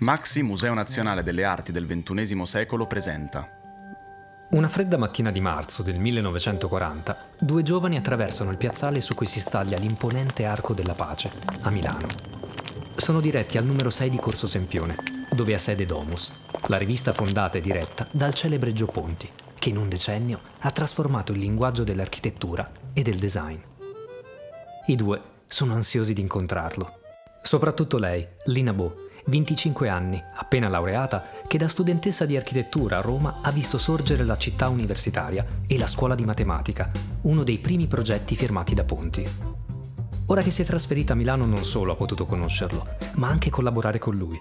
Maxi 0.00 0.44
Museo 0.44 0.74
Nazionale 0.74 1.24
delle 1.24 1.42
Arti 1.42 1.72
del 1.72 1.84
XXI 1.84 2.46
secolo 2.46 2.86
presenta. 2.86 3.48
Una 4.50 4.68
fredda 4.68 4.96
mattina 4.96 5.32
di 5.32 5.40
marzo 5.40 5.82
del 5.82 5.98
1940, 5.98 7.30
due 7.40 7.64
giovani 7.64 7.96
attraversano 7.96 8.52
il 8.52 8.58
piazzale 8.58 9.00
su 9.00 9.16
cui 9.16 9.26
si 9.26 9.40
staglia 9.40 9.76
l'imponente 9.76 10.44
Arco 10.44 10.72
della 10.72 10.94
Pace, 10.94 11.32
a 11.62 11.70
Milano. 11.70 12.06
Sono 12.94 13.18
diretti 13.18 13.58
al 13.58 13.64
numero 13.64 13.90
6 13.90 14.08
di 14.08 14.18
Corso 14.18 14.46
Sempione, 14.46 14.94
dove 15.34 15.54
ha 15.54 15.58
sede 15.58 15.84
Domus, 15.84 16.30
la 16.68 16.78
rivista 16.78 17.12
fondata 17.12 17.58
e 17.58 17.60
diretta 17.60 18.06
dal 18.12 18.34
celebre 18.34 18.72
Gio 18.72 18.86
Ponti, 18.86 19.28
che 19.58 19.70
in 19.70 19.78
un 19.78 19.88
decennio 19.88 20.40
ha 20.60 20.70
trasformato 20.70 21.32
il 21.32 21.40
linguaggio 21.40 21.82
dell'architettura 21.82 22.70
e 22.92 23.02
del 23.02 23.16
design. 23.16 23.58
I 24.86 24.94
due 24.94 25.20
sono 25.48 25.74
ansiosi 25.74 26.14
di 26.14 26.20
incontrarlo. 26.20 27.00
Soprattutto 27.42 27.98
lei, 27.98 28.26
Lina 28.44 28.72
Bo, 28.72 29.07
25 29.28 29.88
anni, 29.88 30.22
appena 30.36 30.68
laureata, 30.68 31.22
che 31.46 31.58
da 31.58 31.68
studentessa 31.68 32.24
di 32.24 32.36
architettura 32.36 32.98
a 32.98 33.02
Roma 33.02 33.40
ha 33.42 33.52
visto 33.52 33.76
sorgere 33.76 34.24
la 34.24 34.36
città 34.36 34.68
universitaria 34.68 35.44
e 35.66 35.78
la 35.78 35.86
scuola 35.86 36.14
di 36.14 36.24
matematica, 36.24 36.90
uno 37.22 37.44
dei 37.44 37.58
primi 37.58 37.86
progetti 37.86 38.36
firmati 38.36 38.74
da 38.74 38.84
Ponti. 38.84 39.28
Ora 40.26 40.42
che 40.42 40.50
si 40.50 40.62
è 40.62 40.64
trasferita 40.64 41.12
a 41.12 41.16
Milano 41.16 41.44
non 41.44 41.64
solo 41.64 41.92
ha 41.92 41.96
potuto 41.96 42.24
conoscerlo, 42.26 42.86
ma 43.14 43.28
anche 43.28 43.50
collaborare 43.50 43.98
con 43.98 44.16
lui. 44.16 44.38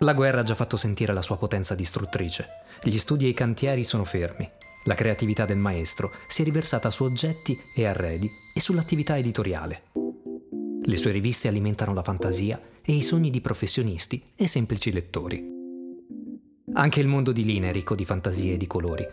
La 0.00 0.14
guerra 0.14 0.40
ha 0.40 0.44
già 0.44 0.54
fatto 0.54 0.76
sentire 0.76 1.12
la 1.12 1.22
sua 1.22 1.36
potenza 1.36 1.74
distruttrice. 1.74 2.48
Gli 2.82 2.98
studi 2.98 3.26
e 3.26 3.28
i 3.28 3.34
cantieri 3.34 3.84
sono 3.84 4.04
fermi. 4.04 4.48
La 4.84 4.94
creatività 4.94 5.44
del 5.44 5.58
maestro 5.58 6.12
si 6.26 6.42
è 6.42 6.44
riversata 6.44 6.90
su 6.90 7.04
oggetti 7.04 7.58
e 7.74 7.86
arredi 7.86 8.30
e 8.54 8.60
sull'attività 8.60 9.18
editoriale. 9.18 10.07
Le 10.82 10.96
sue 10.96 11.10
riviste 11.10 11.48
alimentano 11.48 11.92
la 11.92 12.02
fantasia 12.02 12.60
e 12.82 12.92
i 12.92 13.02
sogni 13.02 13.30
di 13.30 13.40
professionisti 13.40 14.22
e 14.34 14.46
semplici 14.46 14.92
lettori. 14.92 15.56
Anche 16.74 17.00
il 17.00 17.08
mondo 17.08 17.32
di 17.32 17.44
Lina 17.44 17.68
è 17.68 17.72
ricco 17.72 17.94
di 17.94 18.04
fantasie 18.04 18.54
e 18.54 18.56
di 18.56 18.66
colori. 18.66 19.06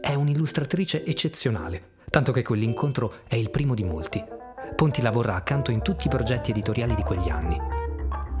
È 0.00 0.14
un'illustratrice 0.14 1.04
eccezionale, 1.04 1.90
tanto 2.10 2.32
che 2.32 2.42
quell'incontro 2.42 3.20
è 3.28 3.36
il 3.36 3.50
primo 3.50 3.74
di 3.74 3.84
molti. 3.84 4.22
Ponti 4.74 5.02
lavora 5.02 5.34
accanto 5.34 5.70
in 5.70 5.82
tutti 5.82 6.06
i 6.06 6.10
progetti 6.10 6.50
editoriali 6.50 6.94
di 6.94 7.02
quegli 7.02 7.28
anni. 7.28 7.58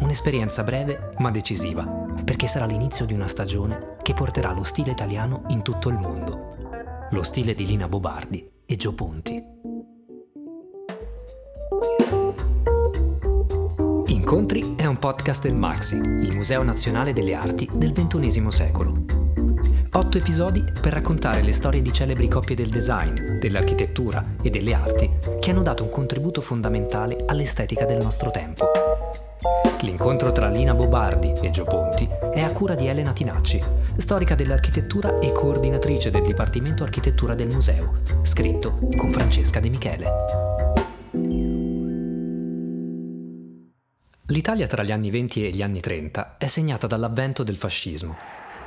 Un'esperienza 0.00 0.64
breve 0.64 1.12
ma 1.18 1.30
decisiva, 1.30 1.84
perché 2.24 2.46
sarà 2.46 2.66
l'inizio 2.66 3.06
di 3.06 3.12
una 3.12 3.28
stagione 3.28 3.96
che 4.02 4.14
porterà 4.14 4.52
lo 4.52 4.64
stile 4.64 4.90
italiano 4.90 5.44
in 5.48 5.62
tutto 5.62 5.88
il 5.88 5.96
mondo. 5.96 6.56
Lo 7.10 7.22
stile 7.22 7.54
di 7.54 7.66
Lina 7.66 7.88
Bobardi 7.88 8.50
e 8.64 8.76
Gio 8.76 8.94
Ponti. 8.94 9.51
Incontri 14.32 14.76
è 14.76 14.86
un 14.86 14.98
podcast 14.98 15.42
del 15.42 15.54
Maxi, 15.54 15.96
il 15.96 16.34
Museo 16.34 16.62
Nazionale 16.62 17.12
delle 17.12 17.34
Arti 17.34 17.68
del 17.70 17.92
XXI 17.92 18.46
secolo. 18.48 19.04
Otto 19.92 20.16
episodi 20.16 20.64
per 20.80 20.94
raccontare 20.94 21.42
le 21.42 21.52
storie 21.52 21.82
di 21.82 21.92
celebri 21.92 22.28
coppie 22.28 22.56
del 22.56 22.70
design, 22.70 23.38
dell'architettura 23.38 24.24
e 24.40 24.48
delle 24.48 24.72
arti 24.72 25.10
che 25.38 25.50
hanno 25.50 25.60
dato 25.60 25.82
un 25.82 25.90
contributo 25.90 26.40
fondamentale 26.40 27.24
all'estetica 27.26 27.84
del 27.84 28.02
nostro 28.02 28.30
tempo. 28.30 28.70
L'incontro 29.82 30.32
tra 30.32 30.48
Lina 30.48 30.72
Bobardi 30.72 31.34
e 31.42 31.50
Gio 31.50 31.64
Ponti 31.64 32.08
è 32.32 32.40
a 32.40 32.52
cura 32.52 32.74
di 32.74 32.86
Elena 32.86 33.12
Tinacci, 33.12 33.62
storica 33.98 34.34
dell'architettura 34.34 35.18
e 35.18 35.30
coordinatrice 35.32 36.10
del 36.10 36.22
Dipartimento 36.22 36.84
Architettura 36.84 37.34
del 37.34 37.48
Museo, 37.48 37.92
scritto 38.22 38.78
con 38.96 39.12
Francesca 39.12 39.60
De 39.60 39.68
Michele. 39.68 40.51
L'Italia 44.32 44.66
tra 44.66 44.82
gli 44.82 44.90
anni 44.90 45.10
20 45.10 45.44
e 45.44 45.50
gli 45.50 45.60
anni 45.60 45.80
30 45.80 46.36
è 46.38 46.46
segnata 46.46 46.86
dall'avvento 46.86 47.42
del 47.42 47.58
fascismo. 47.58 48.16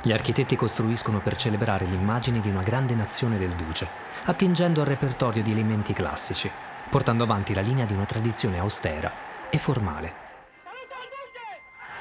Gli 0.00 0.12
architetti 0.12 0.54
costruiscono 0.54 1.20
per 1.20 1.36
celebrare 1.36 1.86
l'immagine 1.86 2.38
di 2.38 2.48
una 2.48 2.62
grande 2.62 2.94
nazione 2.94 3.36
del 3.36 3.50
duce, 3.56 3.88
attingendo 4.26 4.80
al 4.80 4.86
repertorio 4.86 5.42
di 5.42 5.50
elementi 5.50 5.92
classici, 5.92 6.48
portando 6.88 7.24
avanti 7.24 7.52
la 7.52 7.62
linea 7.62 7.84
di 7.84 7.94
una 7.94 8.04
tradizione 8.04 8.60
austera 8.60 9.10
e 9.50 9.58
formale. 9.58 10.14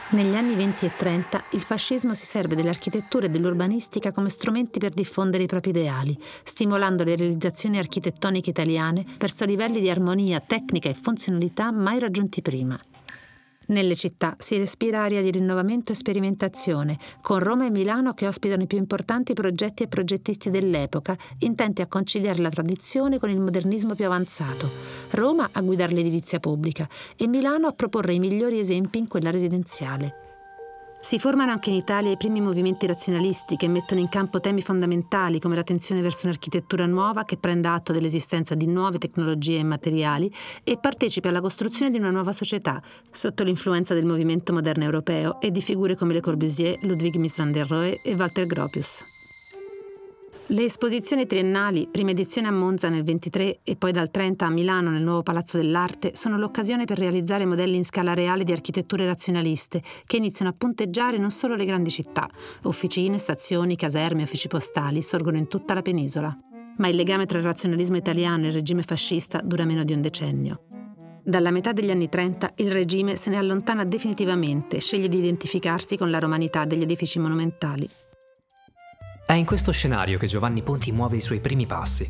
Negli 0.09 0.35
anni 0.35 0.53
20 0.53 0.85
e 0.85 0.95
30 0.95 1.45
il 1.53 1.61
fascismo 1.61 2.13
si 2.13 2.25
serve 2.25 2.53
dell'architettura 2.53 3.25
e 3.25 3.29
dell'urbanistica 3.29 4.11
come 4.11 4.29
strumenti 4.29 4.78
per 4.78 4.91
diffondere 4.91 5.41
i 5.41 5.47
propri 5.47 5.72
ideali, 5.72 6.16
stimolando 6.44 7.03
le 7.03 7.16
realizzazioni 7.16 7.79
architettoniche 7.79 8.51
italiane 8.51 9.03
verso 9.17 9.44
livelli 9.44 9.79
di 9.79 9.90
armonia, 9.90 10.40
tecnica 10.40 10.88
e 10.88 10.94
funzionalità 10.94 11.72
mai 11.72 11.97
raggiunti 11.97 12.44
prima. 12.44 12.78
Nelle 13.68 13.96
città 13.96 14.36
si 14.40 14.58
respira 14.58 15.02
aria 15.02 15.22
di 15.22 15.31
rinnovamento 15.31 15.92
e 15.92 15.96
sperimentazione, 15.96 16.98
con 17.22 17.40
Roma 17.40 17.66
e 17.66 17.72
Milano 17.72 18.14
che 18.14 18.28
ospitano 18.28 18.64
i 18.64 18.68
più 18.68 18.78
importanti 18.78 19.34
progetti 19.34 19.84
e 19.84 19.88
progettisti 19.88 20.52
dell'epoca, 20.52 21.18
intenti 21.40 21.81
a 21.81 21.88
conciliare 21.88 22.42
la 22.42 22.50
tradizione 22.50 23.20
con 23.20 23.30
il 23.30 23.40
modernismo 23.40 23.96
più 23.96 24.06
avanzato. 24.06 24.70
Roma 25.12 25.50
a 25.52 25.62
guidare 25.62 25.94
l'edilizia 25.94 26.40
pubblica 26.40 26.88
e 27.16 27.28
Milano 27.28 27.68
a 27.68 27.72
proporre 27.72 28.14
i 28.14 28.20
migliori 28.20 28.59
esempi 28.59 29.00
in 29.00 29.08
quella 29.08 29.31
residenziale. 29.31 30.25
Si 31.05 31.19
formano 31.19 31.51
anche 31.51 31.69
in 31.69 31.75
Italia 31.75 32.09
i 32.09 32.17
primi 32.17 32.41
movimenti 32.41 32.88
razionalisti 32.88 33.57
che 33.57 33.67
mettono 33.67 34.01
in 34.01 34.09
campo 34.09 34.39
temi 34.39 34.63
fondamentali 34.63 35.39
come 35.39 35.53
l'attenzione 35.53 36.01
verso 36.01 36.25
un'architettura 36.25 36.88
nuova 36.88 37.23
che 37.23 37.38
prenda 37.38 37.73
atto 37.73 37.93
dell'esistenza 37.93 38.55
di 38.55 38.66
nuove 38.66 38.97
tecnologie 38.97 39.59
e 39.59 39.63
materiali 39.63 40.33
e 40.63 40.79
partecipi 40.79 41.27
alla 41.27 41.41
costruzione 41.41 41.91
di 41.91 41.99
una 41.99 42.09
nuova 42.09 42.31
società 42.31 42.81
sotto 43.11 43.43
l'influenza 43.43 43.93
del 43.93 44.07
movimento 44.07 44.51
moderno 44.51 44.83
europeo 44.83 45.39
e 45.39 45.51
di 45.51 45.61
figure 45.61 45.95
come 45.95 46.13
Le 46.13 46.21
Corbusier, 46.21 46.79
Ludwig 46.81 47.17
Mies 47.17 47.37
van 47.37 47.51
der 47.51 47.67
Rohe 47.67 48.01
e 48.01 48.16
Walter 48.16 48.47
Gropius. 48.47 49.15
Le 50.50 50.63
esposizioni 50.63 51.25
triennali, 51.25 51.88
prima 51.89 52.11
edizione 52.11 52.47
a 52.47 52.51
Monza 52.51 52.88
nel 52.88 53.03
23 53.03 53.61
e 53.63 53.75
poi 53.78 53.91
dal 53.91 54.11
30 54.11 54.45
a 54.45 54.50
Milano 54.51 54.91
nel 54.91 55.01
nuovo 55.01 55.23
Palazzo 55.23 55.57
dell'Arte, 55.57 56.11
sono 56.13 56.38
l'occasione 56.38 56.85
per 56.85 57.00
realizzare 57.00 57.47
modelli 57.47 57.78
in 57.78 57.83
scala 57.83 58.13
reale 58.13 58.44
di 58.44 58.51
architetture 58.51 59.07
razionaliste 59.07 59.81
che 60.05 60.17
iniziano 60.17 60.51
a 60.51 60.55
punteggiare 60.55 61.17
non 61.17 61.31
solo 61.31 61.55
le 61.55 61.66
grandi 61.66 61.89
città. 61.89 62.29
Officine, 62.63 63.17
stazioni, 63.17 63.75
caserme, 63.75 64.22
uffici 64.22 64.47
postali 64.47 65.01
sorgono 65.01 65.38
in 65.38 65.47
tutta 65.47 65.73
la 65.73 65.81
penisola. 65.81 66.38
Ma 66.78 66.89
il 66.89 66.95
legame 66.95 67.25
tra 67.25 67.39
il 67.39 67.44
razionalismo 67.44 67.97
italiano 67.97 68.44
e 68.44 68.50
il 68.50 68.53
regime 68.53 68.84
fascista 68.84 69.41
dura 69.41 69.66
meno 69.66 69.84
di 69.84 69.94
un 69.94 70.01
decennio. 70.01 70.59
Dalla 71.23 71.50
metà 71.50 71.72
degli 71.73 71.89
anni 71.89 72.07
30 72.07 72.51
il 72.57 72.69
regime 72.69 73.16
se 73.16 73.31
ne 73.31 73.38
allontana 73.38 73.84
definitivamente 73.84 74.79
sceglie 74.79 75.07
di 75.07 75.17
identificarsi 75.17 75.97
con 75.97 76.11
la 76.11 76.19
romanità 76.19 76.66
degli 76.66 76.84
edifici 76.84 77.17
monumentali. 77.17 77.89
È 79.28 79.34
in 79.34 79.46
questo 79.46 79.72
scenario 79.72 80.19
che 80.19 80.28
Giovanni 80.28 80.62
Ponti 80.62 80.91
muove 80.91 81.16
i 81.16 81.19
suoi 81.19 81.40
primi 81.40 81.66
passi. 81.66 82.08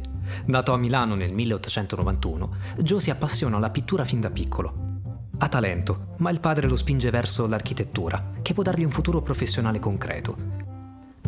Nato 0.48 0.74
a 0.74 0.78
Milano 0.78 1.16
nel 1.16 1.31
1891, 1.31 2.56
Gio 2.80 3.00
si 3.00 3.09
appassiona 3.09 3.56
alla 3.56 3.70
pittura 3.70 4.03
fin 4.03 4.20
da 4.20 4.30
piccolo. 4.30 5.00
Ha 5.38 5.48
talento, 5.48 6.08
ma 6.18 6.30
il 6.30 6.42
padre 6.42 6.68
lo 6.68 6.75
spinge 6.75 7.09
verso 7.12 7.48
l'architettura, 7.48 8.31
che 8.42 8.54
può 8.54 8.64
dargli 8.64 8.84
un 8.84 8.92
futuro 8.92 9.22
professionale 9.22 9.80
concreto. 9.80 10.36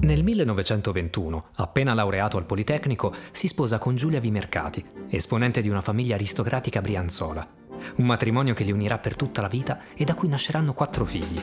Nel 0.01 0.25
1921, 0.25 1.41
appena 1.55 1.93
laureato 1.93 2.35
al 2.35 2.45
Politecnico, 2.45 3.13
si 3.31 3.47
sposa 3.47 3.79
con 3.79 3.95
Giulia 3.95 4.19
Vimercati, 4.19 4.83
esponente 5.07 5.61
di 5.61 5.69
una 5.69 5.81
famiglia 5.81 6.15
aristocratica 6.15 6.81
brianzola. 6.81 7.47
Un 7.95 8.05
matrimonio 8.05 8.53
che 8.53 8.65
li 8.65 8.73
unirà 8.73 8.97
per 8.97 9.15
tutta 9.15 9.39
la 9.39 9.47
vita 9.47 9.79
e 9.95 10.03
da 10.03 10.15
cui 10.15 10.27
nasceranno 10.27 10.73
quattro 10.73 11.05
figli. 11.05 11.41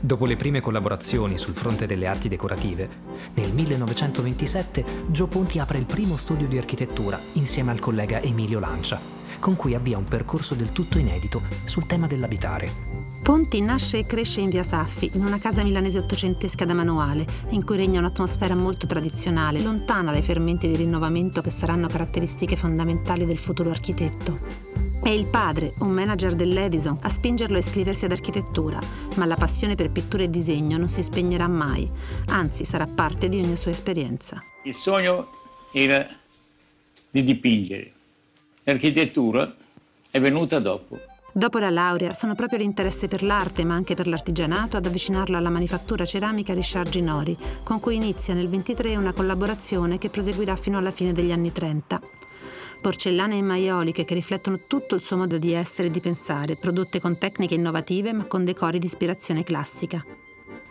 Dopo 0.00 0.26
le 0.26 0.36
prime 0.36 0.60
collaborazioni 0.60 1.38
sul 1.38 1.54
fronte 1.54 1.86
delle 1.86 2.06
arti 2.06 2.28
decorative, 2.28 2.88
nel 3.34 3.52
1927 3.52 4.84
Gio 5.08 5.26
Ponti 5.26 5.58
apre 5.58 5.78
il 5.78 5.86
primo 5.86 6.16
studio 6.16 6.46
di 6.46 6.58
architettura 6.58 7.18
insieme 7.34 7.70
al 7.70 7.80
collega 7.80 8.20
Emilio 8.20 8.58
Lancia, 8.58 9.00
con 9.38 9.56
cui 9.56 9.74
avvia 9.74 9.98
un 9.98 10.04
percorso 10.04 10.54
del 10.54 10.72
tutto 10.72 10.98
inedito 10.98 11.42
sul 11.64 11.86
tema 11.86 12.06
dell'abitare. 12.06 13.05
Ponti 13.26 13.60
nasce 13.60 13.98
e 13.98 14.06
cresce 14.06 14.40
in 14.40 14.50
via 14.50 14.62
Saffi, 14.62 15.10
in 15.14 15.24
una 15.24 15.38
casa 15.38 15.64
milanese 15.64 15.98
ottocentesca 15.98 16.64
da 16.64 16.74
manuale, 16.74 17.26
in 17.48 17.64
cui 17.64 17.74
regna 17.74 17.98
un'atmosfera 17.98 18.54
molto 18.54 18.86
tradizionale, 18.86 19.60
lontana 19.60 20.12
dai 20.12 20.22
fermenti 20.22 20.68
di 20.68 20.76
rinnovamento 20.76 21.40
che 21.40 21.50
saranno 21.50 21.88
caratteristiche 21.88 22.54
fondamentali 22.54 23.26
del 23.26 23.38
futuro 23.38 23.70
architetto. 23.70 24.38
È 25.02 25.08
il 25.08 25.26
padre, 25.26 25.74
un 25.80 25.90
manager 25.90 26.36
dell'Edison, 26.36 27.00
a 27.02 27.08
spingerlo 27.08 27.56
a 27.56 27.58
iscriversi 27.58 28.04
ad 28.04 28.12
architettura, 28.12 28.78
ma 29.16 29.26
la 29.26 29.36
passione 29.36 29.74
per 29.74 29.90
pittura 29.90 30.22
e 30.22 30.30
disegno 30.30 30.78
non 30.78 30.88
si 30.88 31.02
spegnerà 31.02 31.48
mai, 31.48 31.90
anzi 32.26 32.64
sarà 32.64 32.86
parte 32.86 33.28
di 33.28 33.40
ogni 33.40 33.56
sua 33.56 33.72
esperienza. 33.72 34.40
Il 34.62 34.74
sogno 34.74 35.30
era 35.72 36.06
di 37.10 37.24
dipingere. 37.24 37.92
L'architettura 38.62 39.52
è 40.12 40.20
venuta 40.20 40.60
dopo. 40.60 41.14
Dopo 41.36 41.58
la 41.58 41.68
laurea 41.68 42.14
sono 42.14 42.34
proprio 42.34 42.58
l'interesse 42.58 43.08
per 43.08 43.22
l'arte, 43.22 43.62
ma 43.62 43.74
anche 43.74 43.92
per 43.92 44.06
l'artigianato, 44.06 44.78
ad 44.78 44.86
avvicinarlo 44.86 45.36
alla 45.36 45.50
manifattura 45.50 46.06
ceramica 46.06 46.54
Richard 46.54 46.88
Ginori, 46.88 47.36
con 47.62 47.78
cui 47.78 47.96
inizia 47.96 48.32
nel 48.32 48.48
23 48.48 48.96
una 48.96 49.12
collaborazione 49.12 49.98
che 49.98 50.08
proseguirà 50.08 50.56
fino 50.56 50.78
alla 50.78 50.90
fine 50.90 51.12
degli 51.12 51.32
anni 51.32 51.52
30. 51.52 52.00
porcellane 52.80 53.36
e 53.36 53.42
maioliche 53.42 54.06
che 54.06 54.14
riflettono 54.14 54.60
tutto 54.66 54.94
il 54.94 55.02
suo 55.02 55.18
modo 55.18 55.36
di 55.36 55.52
essere 55.52 55.88
e 55.88 55.90
di 55.90 56.00
pensare, 56.00 56.56
prodotte 56.56 57.00
con 57.00 57.18
tecniche 57.18 57.54
innovative 57.54 58.14
ma 58.14 58.24
con 58.24 58.42
decori 58.42 58.78
di 58.78 58.86
ispirazione 58.86 59.44
classica. 59.44 60.02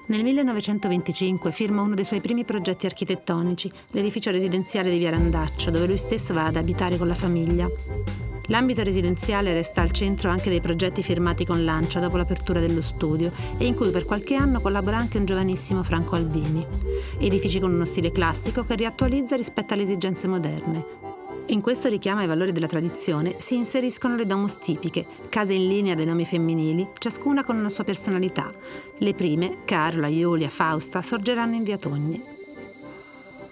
Nel 0.07 0.23
1925 0.23 1.51
firma 1.51 1.81
uno 1.81 1.95
dei 1.95 2.05
suoi 2.05 2.21
primi 2.21 2.45
progetti 2.45 2.85
architettonici, 2.85 3.71
l'edificio 3.91 4.29
residenziale 4.29 4.91
di 4.91 4.99
Via 4.99 5.09
Randaccio, 5.09 5.71
dove 5.71 5.87
lui 5.87 5.97
stesso 5.97 6.31
va 6.31 6.45
ad 6.45 6.57
abitare 6.57 6.97
con 6.97 7.07
la 7.07 7.15
famiglia. 7.15 7.67
L'ambito 8.49 8.83
residenziale 8.83 9.53
resta 9.53 9.81
al 9.81 9.89
centro 9.89 10.29
anche 10.29 10.51
dei 10.51 10.61
progetti 10.61 11.01
firmati 11.01 11.43
con 11.43 11.63
Lancia 11.63 11.99
dopo 11.99 12.17
l'apertura 12.17 12.59
dello 12.59 12.81
studio 12.81 13.31
e 13.57 13.65
in 13.65 13.73
cui 13.73 13.89
per 13.89 14.05
qualche 14.05 14.35
anno 14.35 14.61
collabora 14.61 14.97
anche 14.97 15.17
un 15.17 15.25
giovanissimo 15.25 15.81
Franco 15.81 16.13
Albini. 16.13 16.63
Edifici 17.17 17.59
con 17.59 17.73
uno 17.73 17.85
stile 17.85 18.11
classico 18.11 18.63
che 18.63 18.75
riattualizza 18.75 19.35
rispetto 19.35 19.73
alle 19.73 19.83
esigenze 19.83 20.27
moderne, 20.27 20.85
in 21.47 21.61
questo 21.61 21.89
richiamo 21.89 22.21
ai 22.21 22.27
valori 22.27 22.51
della 22.51 22.65
tradizione 22.65 23.35
si 23.39 23.55
inseriscono 23.55 24.15
le 24.15 24.25
domus 24.25 24.57
tipiche, 24.57 25.05
case 25.29 25.53
in 25.53 25.67
linea 25.67 25.93
dei 25.93 26.05
nomi 26.05 26.25
femminili, 26.25 26.87
ciascuna 26.97 27.43
con 27.43 27.55
una 27.55 27.69
sua 27.69 27.83
personalità. 27.83 28.49
Le 28.97 29.13
prime, 29.13 29.57
Carola, 29.63 30.07
Iulia, 30.07 30.49
Fausta, 30.49 31.03
sorgeranno 31.03 31.55
in 31.55 31.63
via 31.63 31.77
Togni. 31.77 32.23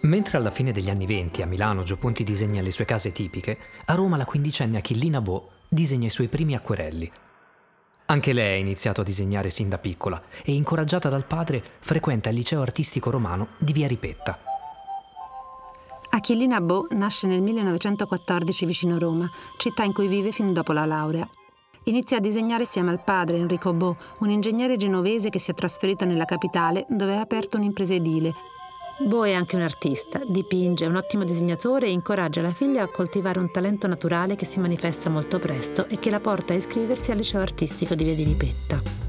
Mentre 0.02 0.38
alla 0.38 0.50
fine 0.50 0.72
degli 0.72 0.90
anni 0.90 1.06
venti 1.06 1.44
a 1.44 1.46
Milano 1.46 1.84
Gio 1.84 1.98
Ponti 1.98 2.24
disegna 2.24 2.62
le 2.62 2.72
sue 2.72 2.86
case 2.86 3.12
tipiche, 3.12 3.58
a 3.86 3.94
Roma 3.94 4.18
la 4.18 4.26
quindicenne 4.26 4.80
Achillina 4.80 5.22
Bo 5.22 5.50
disegna 5.68 6.08
i 6.08 6.10
suoi 6.10 6.28
primi 6.28 6.56
acquerelli. 6.56 7.10
Anche 8.08 8.34
lei 8.34 8.56
ha 8.56 8.60
iniziato 8.60 9.02
a 9.02 9.06
disegnare 9.06 9.50
sin 9.50 9.70
da 9.70 9.78
piccola 9.78 10.22
e, 10.44 10.54
incoraggiata 10.54 11.10
dal 11.10 11.26
padre, 11.26 11.64
frequenta 11.64 12.30
il 12.30 12.36
liceo 12.36 12.62
artistico 12.62 13.12
romano 13.12 13.50
di 13.60 13.72
Via 13.72 13.88
Ripetta. 13.88 14.53
Achillina 16.16 16.62
Bo 16.62 16.86
nasce 16.92 17.26
nel 17.26 17.42
1914 17.42 18.68
vicino 18.68 19.00
Roma, 19.00 19.28
città 19.58 19.82
in 19.84 19.94
cui 19.94 20.08
vive 20.08 20.32
fin 20.32 20.54
dopo 20.54 20.72
la 20.72 20.86
laurea. 20.86 21.28
Inizia 21.86 22.18
a 22.18 22.20
disegnare 22.20 22.64
assieme 22.64 22.92
al 22.92 23.04
padre 23.04 23.38
Enrico 23.38 23.74
Bo, 23.74 23.98
un 24.20 24.30
ingegnere 24.30 24.78
genovese 24.78 25.30
che 25.30 25.40
si 25.40 25.50
è 25.50 25.56
trasferito 25.56 26.06
nella 26.06 26.26
capitale 26.26 26.86
dove 26.88 27.18
ha 27.18 27.22
aperto 27.22 27.58
un'impresa 27.58 27.96
edile. 27.96 28.32
Bo 29.00 29.26
è 29.26 29.34
anche 29.34 29.56
un 29.56 29.64
artista, 29.64 30.22
dipinge, 30.24 30.86
è 30.86 30.88
un 30.88 30.98
ottimo 30.98 31.24
disegnatore 31.24 31.88
e 31.88 31.92
incoraggia 31.92 32.44
la 32.44 32.54
figlia 32.54 32.84
a 32.84 32.92
coltivare 32.92 33.40
un 33.40 33.50
talento 33.50 33.88
naturale 33.88 34.36
che 34.36 34.46
si 34.46 34.60
manifesta 34.60 35.10
molto 35.10 35.40
presto 35.40 35.88
e 35.88 35.98
che 35.98 36.12
la 36.12 36.20
porta 36.20 36.54
a 36.54 36.58
iscriversi 36.58 37.10
al 37.10 37.18
liceo 37.18 37.42
artistico 37.42 37.96
di 37.96 38.04
Via 38.04 38.14
di 38.14 38.24
Ripetta. 38.24 39.03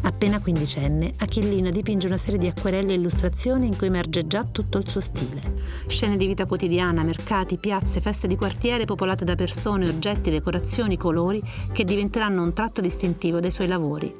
Appena 0.00 0.40
quindicenne, 0.40 1.14
Achillina 1.18 1.70
dipinge 1.70 2.06
una 2.06 2.16
serie 2.16 2.38
di 2.38 2.46
acquerelli 2.46 2.92
e 2.92 2.94
illustrazioni 2.94 3.66
in 3.66 3.76
cui 3.76 3.88
emerge 3.88 4.26
già 4.26 4.44
tutto 4.44 4.78
il 4.78 4.88
suo 4.88 5.00
stile. 5.00 5.54
Scene 5.86 6.16
di 6.16 6.26
vita 6.26 6.46
quotidiana, 6.46 7.02
mercati, 7.02 7.56
piazze, 7.58 8.00
feste 8.00 8.26
di 8.26 8.36
quartiere 8.36 8.84
popolate 8.84 9.24
da 9.24 9.34
persone, 9.34 9.88
oggetti, 9.88 10.30
decorazioni, 10.30 10.96
colori 10.96 11.42
che 11.72 11.84
diventeranno 11.84 12.42
un 12.42 12.52
tratto 12.52 12.80
distintivo 12.80 13.40
dei 13.40 13.50
suoi 13.50 13.66
lavori. 13.66 14.12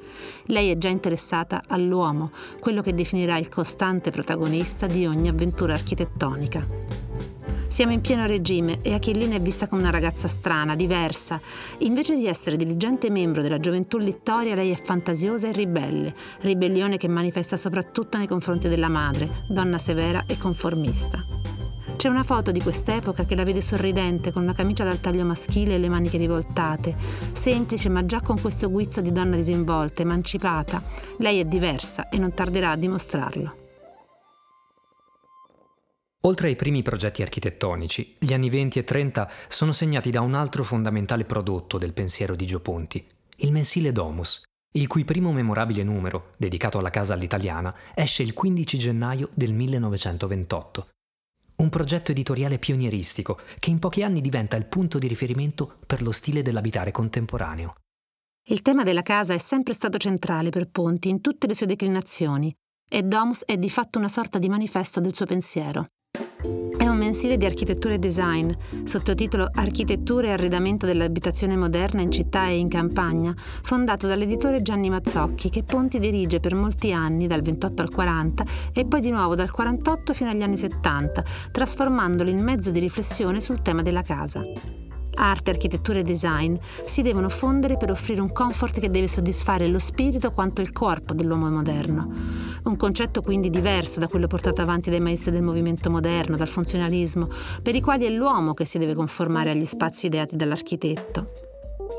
Lei 0.47 0.71
è 0.71 0.77
già 0.77 0.89
interessata 0.89 1.63
all'uomo, 1.67 2.33
quello 2.61 2.83
che 2.83 2.95
definirà 2.95 3.39
il 3.39 3.49
costante 3.49 4.11
protagonista 4.11 4.87
di 4.87 5.07
ogni 5.07 5.29
avventura 5.29 5.75
architettonica. 5.75 7.08
Siamo 7.69 7.93
in 7.93 8.01
pieno 8.01 8.27
regime 8.27 8.81
e 8.83 8.95
Achillina 8.95 9.37
è 9.37 9.41
vista 9.41 9.69
come 9.69 9.83
una 9.83 9.91
ragazza 9.91 10.27
strana, 10.27 10.75
diversa. 10.75 11.41
Invece 11.79 12.17
di 12.17 12.27
essere 12.27 12.57
diligente 12.57 13.11
membro 13.11 13.43
della 13.43 13.61
gioventù 13.61 13.99
littoria, 13.99 14.55
lei 14.55 14.71
è 14.71 14.77
fantasiosa 14.77 15.49
e 15.49 15.53
ribelle, 15.53 16.15
ribellione 16.41 16.97
che 16.97 17.09
manifesta 17.09 17.57
soprattutto 17.57 18.17
nei 18.17 18.27
confronti 18.27 18.69
della 18.69 18.89
madre, 18.89 19.45
donna 19.49 19.79
severa 19.79 20.25
e 20.27 20.39
conformista. 20.39 21.25
C'è 21.95 22.09
una 22.09 22.23
foto 22.23 22.53
di 22.53 22.63
quest'epoca 22.63 23.25
che 23.25 23.37
la 23.37 23.45
vede 23.45 23.61
sorridente, 23.61 24.33
con 24.33 24.43
una 24.43 24.55
camicia 24.55 24.85
dal 24.85 25.01
taglio 25.01 25.25
maschile 25.25 25.75
e 25.75 25.79
le 25.79 25.89
maniche 25.89 26.17
rivoltate, 26.17 26.97
semplice 27.33 27.89
ma 27.89 28.05
già 28.07 28.21
con 28.23 28.41
questo 28.41 28.71
guizzo 28.71 29.01
di 29.01 29.13
donna 29.13 29.37
disinvolta, 29.37 30.03
emancipata. 30.03 30.83
Lei 31.19 31.39
è 31.41 31.45
diversa 31.45 32.09
e 32.09 32.19
non 32.19 32.33
tarderà 32.33 32.71
a 32.71 32.77
dimostrarlo. 32.77 33.68
Oltre 36.23 36.49
ai 36.49 36.57
primi 36.57 36.83
progetti 36.83 37.23
architettonici, 37.23 38.17
gli 38.19 38.33
anni 38.33 38.51
20 38.51 38.81
e 38.81 38.85
30 38.85 39.31
sono 39.47 39.71
segnati 39.71 40.11
da 40.11 40.21
un 40.21 40.35
altro 40.35 40.65
fondamentale 40.65 41.25
prodotto 41.25 41.79
del 41.79 41.93
pensiero 41.93 42.35
di 42.35 42.45
Gio 42.45 42.59
Ponti, 42.59 43.07
il 43.37 43.53
mensile 43.53 43.93
Domus, 43.93 44.43
il 44.73 44.89
cui 44.89 45.05
primo 45.05 45.33
memorabile 45.33 45.85
numero, 45.85 46.35
dedicato 46.37 46.79
alla 46.79 46.91
casa 46.91 47.15
all'italiana, 47.15 47.73
esce 47.95 48.25
il 48.25 48.35
15 48.35 48.79
gennaio 48.79 49.31
del 49.33 49.55
1928. 49.55 50.89
Un 51.59 51.69
progetto 51.69 52.11
editoriale 52.11 52.59
pionieristico 52.59 53.39
che 53.61 53.71
in 53.71 53.79
pochi 53.79 54.03
anni 54.03 54.21
diventa 54.21 54.57
il 54.57 54.67
punto 54.67 54.99
di 54.99 55.07
riferimento 55.07 55.77
per 55.87 56.03
lo 56.03 56.11
stile 56.11 56.43
dell'abitare 56.43 56.91
contemporaneo. 56.91 57.75
Il 58.49 58.63
tema 58.63 58.83
della 58.83 59.03
casa 59.03 59.35
è 59.35 59.39
sempre 59.39 59.73
stato 59.73 59.99
centrale 59.99 60.51
per 60.51 60.69
Ponti 60.69 61.09
in 61.09 61.21
tutte 61.21 61.47
le 61.47 61.55
sue 61.55 61.67
declinazioni 61.67 62.53
e 62.89 63.03
Domus 63.03 63.45
è 63.45 63.57
di 63.57 63.71
fatto 63.71 63.99
una 63.99 64.09
sorta 64.09 64.39
di 64.39 64.49
manifesto 64.49 65.01
del 65.01 65.15
suo 65.15 65.27
pensiero. 65.27 65.87
È 66.41 66.87
un 66.87 66.97
mensile 66.97 67.37
di 67.37 67.45
architettura 67.45 67.95
e 67.95 67.99
design, 67.99 68.53
sottotitolo 68.85 69.51
Architettura 69.53 70.29
e 70.29 70.31
arredamento 70.31 70.87
dell'abitazione 70.87 71.57
moderna 71.57 72.01
in 72.01 72.13
città 72.13 72.47
e 72.47 72.59
in 72.59 72.69
campagna, 72.69 73.35
fondato 73.37 74.07
dall'editore 74.07 74.63
Gianni 74.63 74.89
Mazzocchi, 74.89 75.51
che 75.51 75.65
Ponti 75.65 75.99
dirige 75.99 76.39
per 76.39 76.55
molti 76.55 76.93
anni, 76.93 77.27
dal 77.27 77.43
28 77.43 77.83
al 77.83 77.91
40, 77.91 78.45
e 78.73 78.85
poi 78.85 79.01
di 79.01 79.11
nuovo 79.11 79.35
dal 79.35 79.51
48 79.51 80.15
fino 80.15 80.31
agli 80.31 80.43
anni 80.43 80.57
70, 80.57 81.25
trasformandolo 81.51 82.31
in 82.31 82.41
mezzo 82.41 82.71
di 82.71 82.79
riflessione 82.79 83.41
sul 83.41 83.61
tema 83.61 83.83
della 83.83 84.03
casa 84.03 84.43
arte, 85.19 85.51
architettura 85.51 85.99
e 85.99 86.05
design 86.05 86.57
si 86.87 87.03
devono 87.03 87.29
fondere 87.29 87.77
per 87.77 87.91
offrire 87.91 88.21
un 88.21 88.33
comfort 88.33 88.79
che 88.81 88.91
deve 88.91 89.09
soddisfare 89.09 89.69
lo 89.69 89.79
spirito 89.79 90.31
quanto 90.31 90.61
il 90.61 90.73
corpo 90.73 91.13
dell'uomo 91.13 91.51
moderno. 91.51 92.11
Un 92.65 92.77
concetto 92.77 93.21
quindi 93.21 93.51
diverso 93.51 94.01
da 94.01 94.09
quello 94.09 94.27
portato 94.27 94.63
avanti 94.63 94.91
dai 94.91 95.01
maestri 95.01 95.31
del 95.33 95.43
movimento 95.43 95.91
moderno, 95.91 96.37
dal 96.37 96.49
funzionalismo, 96.49 97.29
per 97.63 97.75
i 97.75 97.81
quali 97.81 98.05
è 98.05 98.11
l'uomo 98.11 98.55
che 98.55 98.65
si 98.65 98.79
deve 98.79 98.95
conformare 98.95 99.51
agli 99.51 99.65
spazi 99.65 100.07
ideati 100.07 100.37
dall'architetto. 100.37 101.47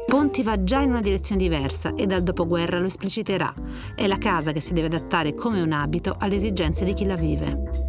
Ponti 0.06 0.44
va 0.44 0.64
già 0.64 0.82
in 0.82 0.90
una 0.90 1.02
direzione 1.02 1.42
diversa 1.42 1.94
e 1.96 2.06
dal 2.06 2.24
dopoguerra 2.24 2.80
lo 2.80 2.88
espliciterà. 2.88 3.54
È 3.96 4.08
la 4.08 4.18
casa 4.18 4.52
che 4.52 4.60
si 4.60 4.74
deve 4.74 4.88
adattare 4.88 5.34
come 5.34 5.62
un 5.62 5.72
abito 5.72 6.16
alle 6.18 6.36
esigenze 6.36 6.86
di 6.86 6.94
chi 6.94 7.06
la 7.06 7.16
vive. 7.16 7.89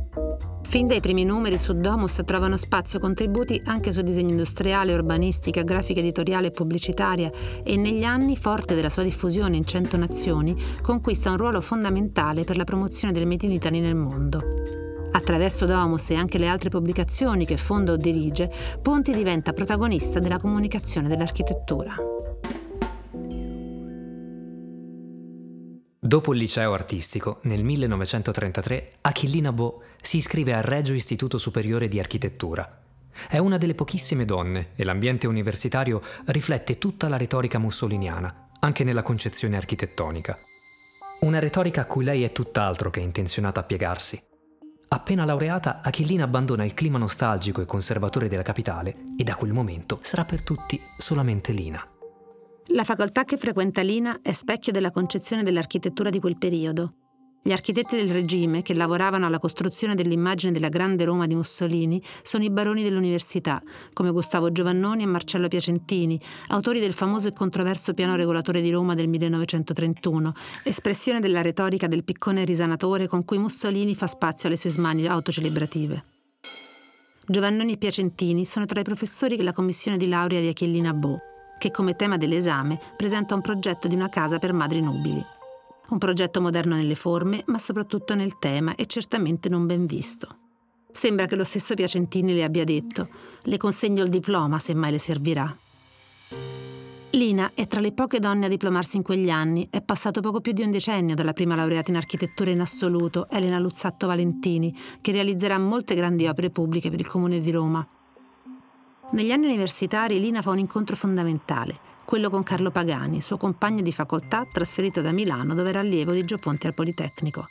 Fin 0.70 0.87
dai 0.87 1.00
primi 1.00 1.25
numeri 1.25 1.58
su 1.58 1.72
Domus 1.72 2.22
trovano 2.25 2.56
spazio 2.56 3.00
contributi 3.00 3.61
anche 3.64 3.90
su 3.90 4.02
disegno 4.02 4.31
industriale, 4.31 4.94
urbanistica, 4.94 5.64
grafica 5.64 5.99
editoriale 5.99 6.46
e 6.46 6.50
pubblicitaria 6.52 7.28
e 7.64 7.75
negli 7.75 8.05
anni, 8.05 8.37
forte 8.37 8.76
della 8.76 8.88
sua 8.88 9.02
diffusione 9.02 9.56
in 9.56 9.67
100 9.67 9.96
nazioni, 9.96 10.56
conquista 10.81 11.31
un 11.31 11.38
ruolo 11.38 11.61
fondamentale 11.61 12.44
per 12.44 12.56
la 12.56 12.62
promozione 12.62 13.12
del 13.12 13.26
Made 13.26 13.46
in 13.46 13.50
Italy 13.50 13.81
nel 13.81 13.96
mondo. 13.96 14.44
Attraverso 15.10 15.67
Domus 15.67 16.10
e 16.10 16.15
anche 16.15 16.39
le 16.39 16.46
altre 16.46 16.69
pubblicazioni 16.69 17.44
che 17.44 17.56
fonda 17.56 17.91
o 17.91 17.96
dirige, 17.96 18.48
Ponti 18.81 19.12
diventa 19.12 19.53
protagonista 19.53 20.20
della 20.20 20.39
comunicazione 20.39 21.08
dell'architettura. 21.08 21.96
Dopo 26.10 26.32
il 26.32 26.40
liceo 26.40 26.72
artistico, 26.72 27.38
nel 27.43 27.62
1933, 27.62 28.94
Achillina 29.02 29.52
Bo 29.52 29.82
si 30.00 30.17
iscrive 30.17 30.52
al 30.52 30.64
Regio 30.64 30.93
Istituto 30.93 31.38
Superiore 31.38 31.86
di 31.86 32.00
Architettura. 32.00 32.81
È 33.29 33.38
una 33.38 33.58
delle 33.58 33.76
pochissime 33.76 34.24
donne 34.24 34.70
e 34.74 34.82
l'ambiente 34.82 35.29
universitario 35.29 36.02
riflette 36.24 36.79
tutta 36.79 37.06
la 37.06 37.17
retorica 37.17 37.60
mussoliniana, 37.60 38.48
anche 38.58 38.82
nella 38.82 39.05
concezione 39.05 39.56
architettonica. 39.56 40.36
Una 41.20 41.38
retorica 41.38 41.82
a 41.82 41.86
cui 41.86 42.02
lei 42.02 42.24
è 42.24 42.32
tutt'altro 42.32 42.90
che 42.90 42.98
intenzionata 42.98 43.60
a 43.60 43.62
piegarsi. 43.62 44.20
Appena 44.88 45.24
laureata, 45.24 45.81
Achillina 45.81 46.24
abbandona 46.24 46.64
il 46.64 46.74
clima 46.74 46.98
nostalgico 46.98 47.60
e 47.60 47.67
conservatore 47.67 48.26
della 48.26 48.43
capitale 48.43 48.96
e 49.17 49.22
da 49.22 49.36
quel 49.36 49.52
momento 49.52 50.00
sarà 50.02 50.24
per 50.24 50.43
tutti 50.43 50.82
solamente 50.98 51.52
Lina. 51.52 52.00
La 52.72 52.84
facoltà 52.84 53.24
che 53.24 53.36
frequenta 53.36 53.81
Lina 53.82 54.20
è 54.22 54.31
specchio 54.31 54.70
della 54.70 54.93
concezione 54.93 55.43
dell'architettura 55.43 56.08
di 56.08 56.20
quel 56.20 56.39
periodo. 56.39 56.94
Gli 57.43 57.50
architetti 57.50 57.96
del 57.96 58.10
regime, 58.10 58.62
che 58.62 58.74
lavoravano 58.74 59.27
alla 59.27 59.41
costruzione 59.41 59.96
dell'immagine 59.96 60.53
della 60.53 60.69
grande 60.69 61.05
Roma 61.05 61.27
di 61.27 61.34
Mussolini, 61.34 62.00
sono 62.22 62.44
i 62.44 62.50
baroni 62.50 62.84
dell'università, 62.84 63.60
come 63.93 64.12
Gustavo 64.12 64.53
Giovannoni 64.53 65.03
e 65.03 65.06
Marcello 65.06 65.48
Piacentini, 65.48 66.20
autori 66.48 66.79
del 66.79 66.93
famoso 66.93 67.27
e 67.27 67.32
controverso 67.32 67.93
piano 67.93 68.15
regolatore 68.15 68.60
di 68.60 68.70
Roma 68.70 68.94
del 68.94 69.08
1931, 69.08 70.32
espressione 70.62 71.19
della 71.19 71.43
retorica 71.43 71.89
del 71.89 72.05
piccone 72.05 72.44
risanatore 72.44 73.08
con 73.08 73.24
cui 73.24 73.39
Mussolini 73.39 73.96
fa 73.96 74.06
spazio 74.06 74.46
alle 74.46 74.56
sue 74.56 74.70
smanie 74.70 75.08
autocelebrative. 75.08 76.05
Giovannoni 77.27 77.72
e 77.72 77.79
Piacentini 77.79 78.44
sono 78.44 78.65
tra 78.67 78.79
i 78.79 78.84
professori 78.84 79.36
della 79.36 79.53
commissione 79.53 79.96
di 79.96 80.08
laurea 80.08 80.41
di 80.41 80.48
Achillina 80.48 80.94
Bo 80.94 81.19
che 81.60 81.70
come 81.70 81.94
tema 81.94 82.17
dell'esame 82.17 82.81
presenta 82.96 83.34
un 83.34 83.43
progetto 83.43 83.86
di 83.86 83.94
una 83.94 84.08
casa 84.08 84.38
per 84.38 84.55
madri 84.55 84.81
nubili. 84.81 85.22
Un 85.90 85.98
progetto 85.98 86.40
moderno 86.40 86.74
nelle 86.74 86.94
forme, 86.94 87.43
ma 87.46 87.58
soprattutto 87.58 88.14
nel 88.14 88.38
tema 88.38 88.74
e 88.76 88.86
certamente 88.86 89.50
non 89.50 89.67
ben 89.67 89.84
visto. 89.84 90.36
Sembra 90.90 91.26
che 91.26 91.36
lo 91.36 91.44
stesso 91.44 91.74
Piacentini 91.74 92.32
le 92.32 92.44
abbia 92.44 92.64
detto: 92.64 93.08
Le 93.43 93.58
consegno 93.58 94.02
il 94.02 94.08
diploma 94.08 94.58
se 94.58 94.72
mai 94.72 94.93
le 94.93 94.98
servirà. 94.98 95.55
Lina 97.10 97.50
è 97.52 97.67
tra 97.67 97.81
le 97.81 97.93
poche 97.93 98.20
donne 98.20 98.46
a 98.46 98.48
diplomarsi 98.48 98.96
in 98.96 99.02
quegli 99.02 99.29
anni. 99.29 99.69
È 99.69 99.82
passato 99.82 100.22
poco 100.22 100.40
più 100.40 100.52
di 100.52 100.62
un 100.62 100.70
decennio 100.70 101.14
dalla 101.14 101.34
prima 101.34 101.56
laureata 101.56 101.90
in 101.90 101.98
architettura 101.98 102.50
in 102.50 102.60
assoluto, 102.60 103.29
Elena 103.29 103.58
Luzzatto 103.58 104.06
Valentini, 104.06 104.74
che 105.02 105.12
realizzerà 105.12 105.58
molte 105.58 105.94
grandi 105.94 106.26
opere 106.26 106.48
pubbliche 106.48 106.88
per 106.88 107.00
il 107.00 107.06
Comune 107.08 107.38
di 107.38 107.50
Roma. 107.50 107.86
Negli 109.12 109.32
anni 109.32 109.46
universitari 109.46 110.20
Lina 110.20 110.40
fa 110.40 110.50
un 110.50 110.60
incontro 110.60 110.94
fondamentale, 110.94 111.74
quello 112.05 112.31
con 112.31 112.44
Carlo 112.44 112.70
Pagani, 112.70 113.20
suo 113.20 113.36
compagno 113.36 113.82
di 113.82 113.90
facoltà 113.90 114.46
trasferito 114.46 115.00
da 115.00 115.10
Milano 115.10 115.55
dove 115.55 115.70
era 115.70 115.81
allievo 115.81 116.12
di 116.12 116.22
Gio 116.22 116.38
Ponti 116.38 116.69
al 116.69 116.74
Politecnico. 116.74 117.48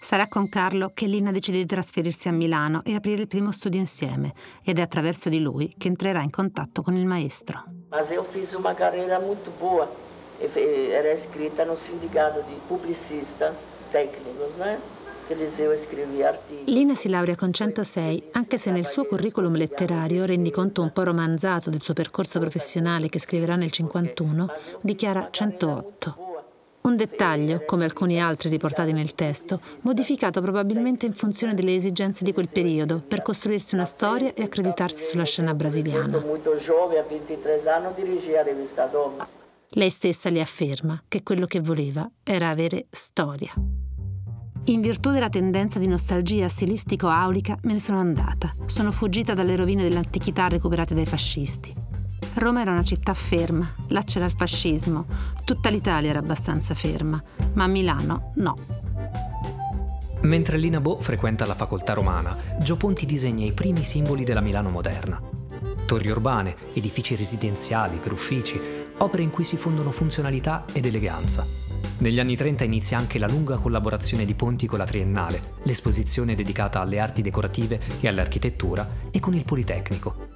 Sarà 0.00 0.28
con 0.28 0.48
Carlo 0.48 0.92
che 0.94 1.06
Lina 1.06 1.30
decide 1.30 1.58
di 1.58 1.66
trasferirsi 1.66 2.28
a 2.28 2.32
Milano 2.32 2.82
e 2.84 2.94
aprire 2.94 3.20
il 3.20 3.26
primo 3.26 3.52
studio 3.52 3.78
insieme 3.78 4.32
ed 4.64 4.78
è 4.78 4.80
attraverso 4.80 5.28
di 5.28 5.40
lui 5.40 5.74
che 5.76 5.88
entrerà 5.88 6.22
in 6.22 6.30
contatto 6.30 6.80
con 6.80 6.94
il 6.94 7.04
maestro. 7.04 7.64
Ma 7.90 8.08
io 8.08 8.22
fiz 8.22 8.52
una 8.54 8.72
carriera 8.72 9.18
molto 9.18 9.52
buona, 9.58 9.90
era 10.38 11.12
iscritta 11.12 11.64
no 11.64 11.76
sindicato 11.76 12.42
di 12.48 12.58
pubblicistas 12.66 13.56
tecnicos, 13.90 14.54
né? 14.56 14.97
Lina 16.64 16.94
si 16.94 17.08
laurea 17.08 17.34
con 17.34 17.52
106, 17.52 18.30
anche 18.32 18.58
se 18.58 18.70
nel 18.70 18.86
suo 18.86 19.04
curriculum 19.04 19.54
letterario, 19.56 20.24
rendiconto 20.24 20.82
un 20.82 20.92
po' 20.92 21.02
romanzato 21.04 21.70
del 21.70 21.82
suo 21.82 21.94
percorso 21.94 22.38
professionale 22.38 23.08
che 23.08 23.18
scriverà 23.18 23.56
nel 23.56 23.70
51, 23.70 24.48
dichiara 24.80 25.28
108. 25.30 26.26
Un 26.80 26.96
dettaglio, 26.96 27.64
come 27.66 27.84
alcuni 27.84 28.20
altri 28.20 28.48
riportati 28.48 28.92
nel 28.92 29.14
testo, 29.14 29.60
modificato 29.82 30.40
probabilmente 30.40 31.04
in 31.04 31.12
funzione 31.12 31.52
delle 31.52 31.74
esigenze 31.74 32.24
di 32.24 32.32
quel 32.32 32.48
periodo 32.48 33.02
per 33.06 33.20
costruirsi 33.20 33.74
una 33.74 33.84
storia 33.84 34.32
e 34.32 34.42
accreditarsi 34.42 35.04
sulla 35.04 35.24
scena 35.24 35.52
brasiliana. 35.52 36.24
Lei 39.72 39.90
stessa 39.90 40.30
le 40.30 40.40
afferma 40.40 41.02
che 41.06 41.22
quello 41.22 41.44
che 41.44 41.60
voleva 41.60 42.08
era 42.22 42.48
avere 42.48 42.86
storia. 42.90 43.52
In 44.68 44.82
virtù 44.82 45.12
della 45.12 45.30
tendenza 45.30 45.78
di 45.78 45.86
nostalgia 45.86 46.46
stilistico-aulica 46.46 47.56
me 47.62 47.72
ne 47.72 47.80
sono 47.80 48.00
andata. 48.00 48.54
Sono 48.66 48.92
fuggita 48.92 49.32
dalle 49.32 49.56
rovine 49.56 49.82
dell'antichità 49.82 50.46
recuperate 50.46 50.94
dai 50.94 51.06
fascisti. 51.06 51.74
Roma 52.34 52.60
era 52.60 52.72
una 52.72 52.82
città 52.82 53.14
ferma, 53.14 53.66
là 53.88 54.02
c'era 54.02 54.26
il 54.26 54.34
fascismo, 54.36 55.06
tutta 55.46 55.70
l'Italia 55.70 56.10
era 56.10 56.18
abbastanza 56.18 56.74
ferma, 56.74 57.22
ma 57.54 57.66
Milano 57.66 58.32
no. 58.36 58.56
Mentre 60.22 60.58
Lina 60.58 60.82
Bo 60.82 61.00
frequenta 61.00 61.46
la 61.46 61.54
facoltà 61.54 61.94
romana, 61.94 62.36
Gio 62.60 62.76
Ponti 62.76 63.06
disegna 63.06 63.46
i 63.46 63.52
primi 63.52 63.82
simboli 63.82 64.22
della 64.22 64.42
Milano 64.42 64.68
moderna. 64.68 65.18
Torri 65.86 66.10
urbane, 66.10 66.54
edifici 66.74 67.16
residenziali 67.16 67.96
per 67.96 68.12
uffici, 68.12 68.60
opere 68.98 69.22
in 69.22 69.30
cui 69.30 69.44
si 69.44 69.56
fondono 69.56 69.92
funzionalità 69.92 70.66
ed 70.74 70.84
eleganza. 70.84 71.67
Negli 71.98 72.20
anni 72.20 72.36
30 72.36 72.64
inizia 72.64 72.96
anche 72.96 73.18
la 73.18 73.26
lunga 73.26 73.56
collaborazione 73.56 74.24
di 74.24 74.34
Ponti 74.34 74.66
con 74.66 74.78
la 74.78 74.84
Triennale, 74.84 75.54
l'esposizione 75.64 76.34
dedicata 76.34 76.80
alle 76.80 77.00
arti 77.00 77.22
decorative 77.22 77.80
e 78.00 78.06
all'architettura 78.08 78.88
e 79.10 79.18
con 79.18 79.34
il 79.34 79.44
Politecnico, 79.44 80.28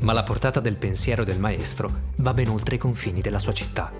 ma 0.00 0.12
la 0.12 0.24
portata 0.24 0.60
del 0.60 0.76
pensiero 0.76 1.24
del 1.24 1.38
maestro 1.38 1.90
va 2.16 2.34
ben 2.34 2.48
oltre 2.48 2.74
i 2.74 2.78
confini 2.78 3.20
della 3.20 3.38
sua 3.38 3.52
città. 3.52 3.92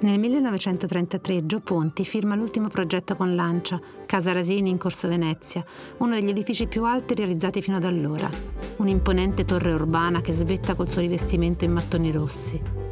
Nel 0.00 0.18
1933 0.18 1.46
Gio 1.46 1.60
Ponti 1.60 2.04
firma 2.04 2.34
l'ultimo 2.34 2.68
progetto 2.68 3.14
con 3.14 3.34
Lancia, 3.34 3.80
Casa 4.04 4.32
Rasini 4.32 4.68
in 4.68 4.76
Corso 4.76 5.08
Venezia, 5.08 5.64
uno 5.98 6.12
degli 6.12 6.28
edifici 6.28 6.66
più 6.66 6.84
alti 6.84 7.14
realizzati 7.14 7.62
fino 7.62 7.78
ad 7.78 7.84
allora, 7.84 8.28
un'imponente 8.76 9.46
torre 9.46 9.72
urbana 9.72 10.20
che 10.20 10.32
svetta 10.32 10.74
col 10.74 10.90
suo 10.90 11.00
rivestimento 11.00 11.64
in 11.64 11.72
mattoni 11.72 12.12
rossi. 12.12 12.83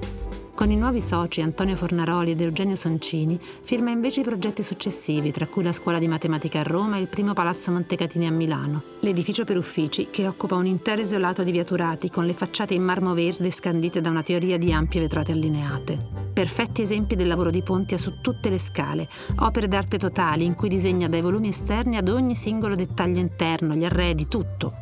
Con 0.54 0.70
i 0.70 0.76
nuovi 0.76 1.00
soci 1.00 1.40
Antonio 1.40 1.74
Fornaroli 1.74 2.32
ed 2.32 2.40
Eugenio 2.40 2.76
Soncini 2.76 3.40
firma 3.62 3.90
invece 3.90 4.20
i 4.20 4.24
progetti 4.24 4.62
successivi, 4.62 5.32
tra 5.32 5.46
cui 5.46 5.62
la 5.62 5.72
scuola 5.72 5.98
di 5.98 6.06
matematica 6.06 6.60
a 6.60 6.62
Roma 6.62 6.98
e 6.98 7.00
il 7.00 7.08
primo 7.08 7.32
palazzo 7.32 7.72
Montecatini 7.72 8.26
a 8.26 8.30
Milano, 8.30 8.82
l'edificio 9.00 9.44
per 9.44 9.56
uffici 9.56 10.08
che 10.10 10.28
occupa 10.28 10.54
un 10.54 10.66
intero 10.66 11.00
isolato 11.00 11.42
di 11.42 11.52
viaturati 11.52 12.10
con 12.10 12.26
le 12.26 12.34
facciate 12.34 12.74
in 12.74 12.82
marmo 12.82 13.14
verde 13.14 13.50
scandite 13.50 14.02
da 14.02 14.10
una 14.10 14.22
teoria 14.22 14.58
di 14.58 14.72
ampie 14.72 15.00
vetrate 15.00 15.32
allineate. 15.32 16.20
Perfetti 16.32 16.82
esempi 16.82 17.16
del 17.16 17.28
lavoro 17.28 17.50
di 17.50 17.62
Pontia 17.62 17.96
su 17.96 18.20
tutte 18.20 18.50
le 18.50 18.58
scale, 18.58 19.08
opere 19.38 19.68
d'arte 19.68 19.98
totali 19.98 20.44
in 20.44 20.54
cui 20.54 20.68
disegna 20.68 21.08
dai 21.08 21.22
volumi 21.22 21.48
esterni 21.48 21.96
ad 21.96 22.08
ogni 22.08 22.34
singolo 22.34 22.74
dettaglio 22.74 23.20
interno, 23.20 23.74
gli 23.74 23.84
arredi, 23.84 24.28
tutto. 24.28 24.72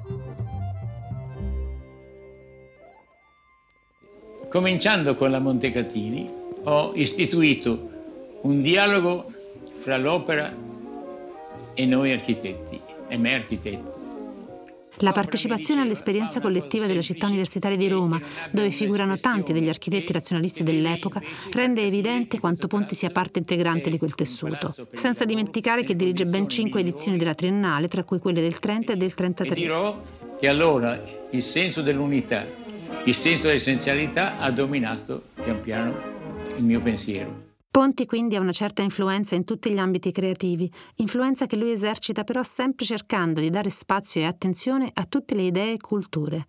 Cominciando 4.50 5.14
con 5.14 5.30
la 5.30 5.38
Montecatini, 5.38 6.28
ho 6.64 6.90
istituito 6.97 8.38
un 8.42 8.61
dialogo 8.61 9.30
fra 9.78 9.97
l'opera 9.97 10.52
e 11.73 11.87
noi 11.87 12.11
architetti, 12.11 12.80
e 13.07 13.16
me 13.16 13.35
architetto. 13.35 14.09
La 15.02 15.12
partecipazione 15.12 15.83
all'esperienza 15.83 16.40
collettiva 16.40 16.87
della 16.87 17.00
città 17.00 17.28
universitaria 17.28 17.76
di 17.76 17.87
Roma, 17.87 18.21
dove 18.50 18.73
figurano 18.73 19.14
tanti 19.16 19.52
degli 19.52 19.69
architetti 19.69 20.12
razionalisti 20.12 20.64
dell'epoca, 20.64 21.23
rende 21.52 21.87
evidente 21.87 22.40
quanto 22.40 22.66
Ponti 22.66 22.97
sia 22.97 23.11
parte 23.11 23.38
integrante 23.38 23.88
di 23.88 23.99
quel 23.99 24.16
tessuto. 24.16 24.75
Senza 24.92 25.25
dimenticare 25.25 25.85
che 25.85 25.95
dirige 25.95 26.25
ben 26.25 26.49
cinque 26.49 26.80
edizioni 26.80 27.16
della 27.16 27.35
Triennale, 27.35 27.87
tra 27.87 28.02
cui 28.02 28.19
quelle 28.19 28.40
del 28.40 28.59
30 28.59 28.95
e 28.95 28.97
del 28.97 29.14
33. 29.14 29.54
E 29.54 29.59
dirò 29.61 30.00
che 30.40 30.49
allora 30.49 31.00
il 31.30 31.42
senso 31.42 31.83
dell'unità 31.83 32.60
il 33.11 33.17
senso 33.17 33.43
dell'essenzialità 33.43 34.38
ha 34.38 34.52
dominato 34.52 35.31
pian 35.35 35.61
piano 35.61 35.97
il 36.57 36.62
mio 36.62 36.79
pensiero. 36.79 37.49
Ponti 37.69 38.07
quindi 38.07 38.37
ha 38.37 38.40
una 38.40 38.52
certa 38.52 38.83
influenza 38.83 39.35
in 39.35 39.45
tutti 39.45 39.73
gli 39.73 39.79
ambiti 39.79 40.12
creativi, 40.12 40.73
influenza 40.97 41.47
che 41.47 41.57
lui 41.57 41.73
esercita 41.73 42.23
però 42.23 42.45
sempre 42.45 42.85
cercando 42.85 43.40
di 43.40 43.50
dare 43.50 43.69
spazio 43.69 44.21
e 44.21 44.26
attenzione 44.26 44.90
a 44.93 45.05
tutte 45.07 45.35
le 45.35 45.43
idee 45.43 45.73
e 45.73 45.76
culture. 45.79 46.49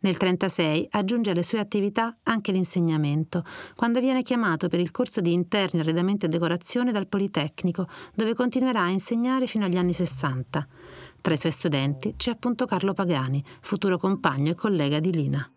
Nel 0.00 0.16
1936 0.18 0.88
aggiunge 0.90 1.30
alle 1.30 1.44
sue 1.44 1.60
attività 1.60 2.18
anche 2.24 2.50
l'insegnamento, 2.50 3.44
quando 3.76 4.00
viene 4.00 4.22
chiamato 4.22 4.68
per 4.68 4.80
il 4.80 4.90
corso 4.90 5.20
di 5.20 5.32
interni 5.32 5.78
arredamento 5.78 6.26
e 6.26 6.28
decorazione 6.28 6.90
dal 6.90 7.06
Politecnico, 7.06 7.86
dove 8.14 8.34
continuerà 8.34 8.82
a 8.82 8.90
insegnare 8.90 9.46
fino 9.46 9.64
agli 9.64 9.76
anni 9.76 9.92
60. 9.92 10.66
Tra 11.20 11.34
i 11.34 11.38
suoi 11.38 11.52
studenti 11.52 12.14
c'è 12.16 12.32
appunto 12.32 12.66
Carlo 12.66 12.92
Pagani, 12.94 13.42
futuro 13.60 13.96
compagno 13.96 14.50
e 14.50 14.54
collega 14.56 14.98
di 14.98 15.12
Lina. 15.12 15.48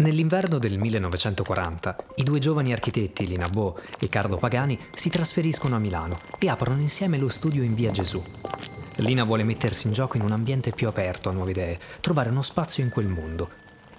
Nell'inverno 0.00 0.56
del 0.56 0.78
1940, 0.78 1.96
i 2.14 2.22
due 2.22 2.38
giovani 2.38 2.72
architetti 2.72 3.26
Lina 3.26 3.50
Bo 3.50 3.78
e 3.98 4.08
Carlo 4.08 4.38
Pagani 4.38 4.78
si 4.94 5.10
trasferiscono 5.10 5.76
a 5.76 5.78
Milano 5.78 6.18
e 6.38 6.48
aprono 6.48 6.80
insieme 6.80 7.18
lo 7.18 7.28
studio 7.28 7.62
in 7.62 7.74
via 7.74 7.90
Gesù. 7.90 8.22
Lina 8.96 9.24
vuole 9.24 9.44
mettersi 9.44 9.88
in 9.88 9.92
gioco 9.92 10.16
in 10.16 10.22
un 10.22 10.32
ambiente 10.32 10.70
più 10.70 10.88
aperto 10.88 11.28
a 11.28 11.32
nuove 11.32 11.50
idee, 11.50 11.78
trovare 12.00 12.30
uno 12.30 12.40
spazio 12.40 12.82
in 12.82 12.88
quel 12.88 13.08
mondo. 13.08 13.50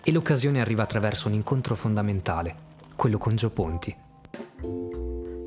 E 0.03 0.11
l'occasione 0.11 0.59
arriva 0.59 0.81
attraverso 0.81 1.27
un 1.27 1.35
incontro 1.35 1.75
fondamentale, 1.75 2.55
quello 2.95 3.19
con 3.19 3.35
Gio 3.35 3.51
Ponti. 3.51 3.95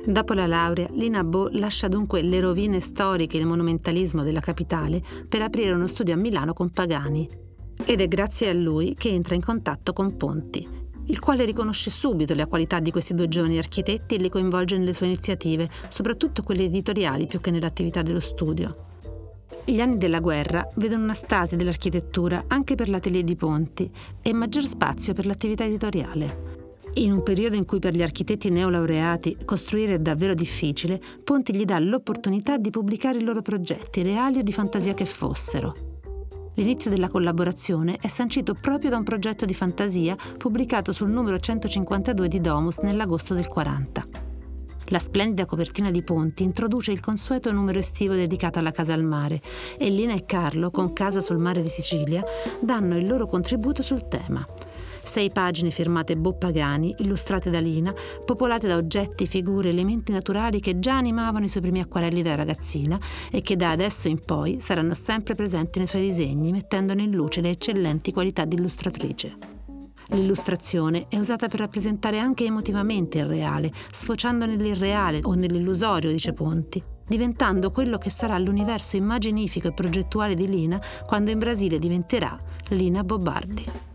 Dopo 0.05 0.33
la 0.33 0.47
laurea, 0.47 0.87
Lina 0.91 1.25
Bo 1.25 1.49
lascia 1.51 1.89
dunque 1.89 2.21
le 2.21 2.39
rovine 2.39 2.79
storiche 2.79 3.35
e 3.35 3.41
il 3.41 3.45
monumentalismo 3.45 4.23
della 4.23 4.39
capitale 4.39 5.03
per 5.27 5.41
aprire 5.41 5.73
uno 5.73 5.87
studio 5.87 6.13
a 6.13 6.17
Milano 6.17 6.53
con 6.53 6.69
Pagani, 6.69 7.43
ed 7.83 7.99
è 7.99 8.07
grazie 8.07 8.49
a 8.49 8.53
lui 8.53 8.95
che 8.97 9.09
entra 9.09 9.35
in 9.35 9.41
contatto 9.41 9.91
con 9.91 10.15
Ponti, 10.15 10.67
il 11.07 11.19
quale 11.19 11.45
riconosce 11.45 11.89
subito 11.89 12.33
le 12.33 12.47
qualità 12.47 12.79
di 12.79 12.91
questi 12.91 13.13
due 13.13 13.27
giovani 13.27 13.57
architetti 13.57 14.15
e 14.15 14.17
li 14.17 14.29
coinvolge 14.29 14.77
nelle 14.77 14.93
sue 14.93 15.07
iniziative, 15.07 15.69
soprattutto 15.89 16.43
quelle 16.43 16.63
editoriali 16.63 17.27
più 17.27 17.41
che 17.41 17.51
nell'attività 17.51 18.01
dello 18.01 18.19
studio. 18.19 18.93
Gli 19.65 19.79
anni 19.79 19.97
della 19.97 20.19
guerra 20.19 20.67
vedono 20.75 21.03
una 21.03 21.13
stasi 21.13 21.55
dell'architettura 21.55 22.45
anche 22.47 22.75
per 22.75 22.89
l'atelier 22.89 23.23
di 23.23 23.35
Ponti 23.35 23.89
e 24.21 24.33
maggior 24.33 24.63
spazio 24.63 25.13
per 25.13 25.25
l'attività 25.25 25.63
editoriale. 25.65 26.53
In 26.97 27.11
un 27.11 27.23
periodo 27.23 27.55
in 27.55 27.65
cui 27.65 27.79
per 27.79 27.93
gli 27.93 28.01
architetti 28.01 28.49
neolaureati 28.49 29.37
costruire 29.43 29.95
è 29.95 29.99
davvero 29.99 30.33
difficile, 30.33 31.01
Ponti 31.23 31.53
gli 31.53 31.65
dà 31.65 31.77
l'opportunità 31.79 32.57
di 32.57 32.69
pubblicare 32.69 33.17
i 33.17 33.23
loro 33.23 33.41
progetti, 33.41 34.01
reali 34.01 34.39
o 34.39 34.43
di 34.43 34.53
fantasia 34.53 34.93
che 34.93 35.05
fossero. 35.05 35.94
L'inizio 36.55 36.89
della 36.89 37.09
collaborazione 37.09 37.97
è 37.99 38.07
sancito 38.07 38.53
proprio 38.53 38.89
da 38.89 38.97
un 38.97 39.03
progetto 39.03 39.45
di 39.45 39.53
fantasia 39.53 40.15
pubblicato 40.37 40.91
sul 40.91 41.09
numero 41.09 41.37
152 41.37 42.27
di 42.27 42.39
Domus 42.39 42.77
nell'agosto 42.79 43.33
del 43.33 43.47
40. 43.47 44.03
La 44.89 44.99
splendida 44.99 45.45
copertina 45.45 45.89
di 45.89 46.03
Ponti 46.03 46.43
introduce 46.43 46.91
il 46.91 46.99
consueto 46.99 47.51
numero 47.51 47.79
estivo 47.79 48.13
dedicato 48.13 48.59
alla 48.59 48.71
casa 48.71 48.93
al 48.93 49.03
mare 49.03 49.41
e 49.77 49.89
Lina 49.89 50.13
e 50.13 50.25
Carlo, 50.25 50.69
con 50.69 50.93
Casa 50.93 51.21
sul 51.21 51.39
mare 51.39 51.61
di 51.61 51.69
Sicilia, 51.69 52.23
danno 52.61 52.95
il 52.95 53.07
loro 53.07 53.25
contributo 53.25 53.81
sul 53.81 54.07
tema. 54.07 54.45
Sei 55.05 55.29
pagine 55.29 55.69
firmate 55.69 56.17
Bo 56.17 56.33
Pagani, 56.33 56.95
illustrate 56.97 57.51
da 57.51 57.59
Lina, 57.59 57.93
popolate 58.25 58.67
da 58.67 58.75
oggetti, 58.75 59.27
figure, 59.27 59.69
elementi 59.69 60.11
naturali 60.11 60.59
che 60.59 60.79
già 60.79 60.97
animavano 60.97 61.45
i 61.45 61.47
suoi 61.47 61.61
primi 61.61 61.79
acquarelli 61.79 62.23
da 62.23 62.33
ragazzina 62.33 62.99
e 63.31 63.41
che 63.41 63.55
da 63.55 63.69
adesso 63.69 64.07
in 64.07 64.19
poi 64.19 64.59
saranno 64.59 64.95
sempre 64.95 65.35
presenti 65.35 65.77
nei 65.77 65.87
suoi 65.87 66.01
disegni, 66.01 66.51
mettendone 66.51 67.03
in 67.03 67.11
luce 67.11 67.39
le 67.39 67.51
eccellenti 67.51 68.11
qualità 68.11 68.45
di 68.45 68.55
illustratrice. 68.55 69.37
L'illustrazione 70.09 71.05
è 71.07 71.17
usata 71.17 71.47
per 71.47 71.59
rappresentare 71.59 72.17
anche 72.17 72.45
emotivamente 72.45 73.19
il 73.19 73.25
reale, 73.25 73.71
sfociando 73.91 74.47
nell'irreale 74.47 75.19
o 75.21 75.35
nell'illusorio, 75.35 76.09
dice 76.09 76.33
Ponti, 76.33 76.81
diventando 77.07 77.71
quello 77.71 77.99
che 77.99 78.09
sarà 78.09 78.37
l'universo 78.39 78.97
immaginifico 78.97 79.67
e 79.67 79.73
progettuale 79.73 80.33
di 80.33 80.47
Lina 80.47 80.81
quando 81.05 81.29
in 81.29 81.37
Brasile 81.37 81.77
diventerà 81.77 82.37
Lina 82.69 83.03
Bobardi. 83.03 83.93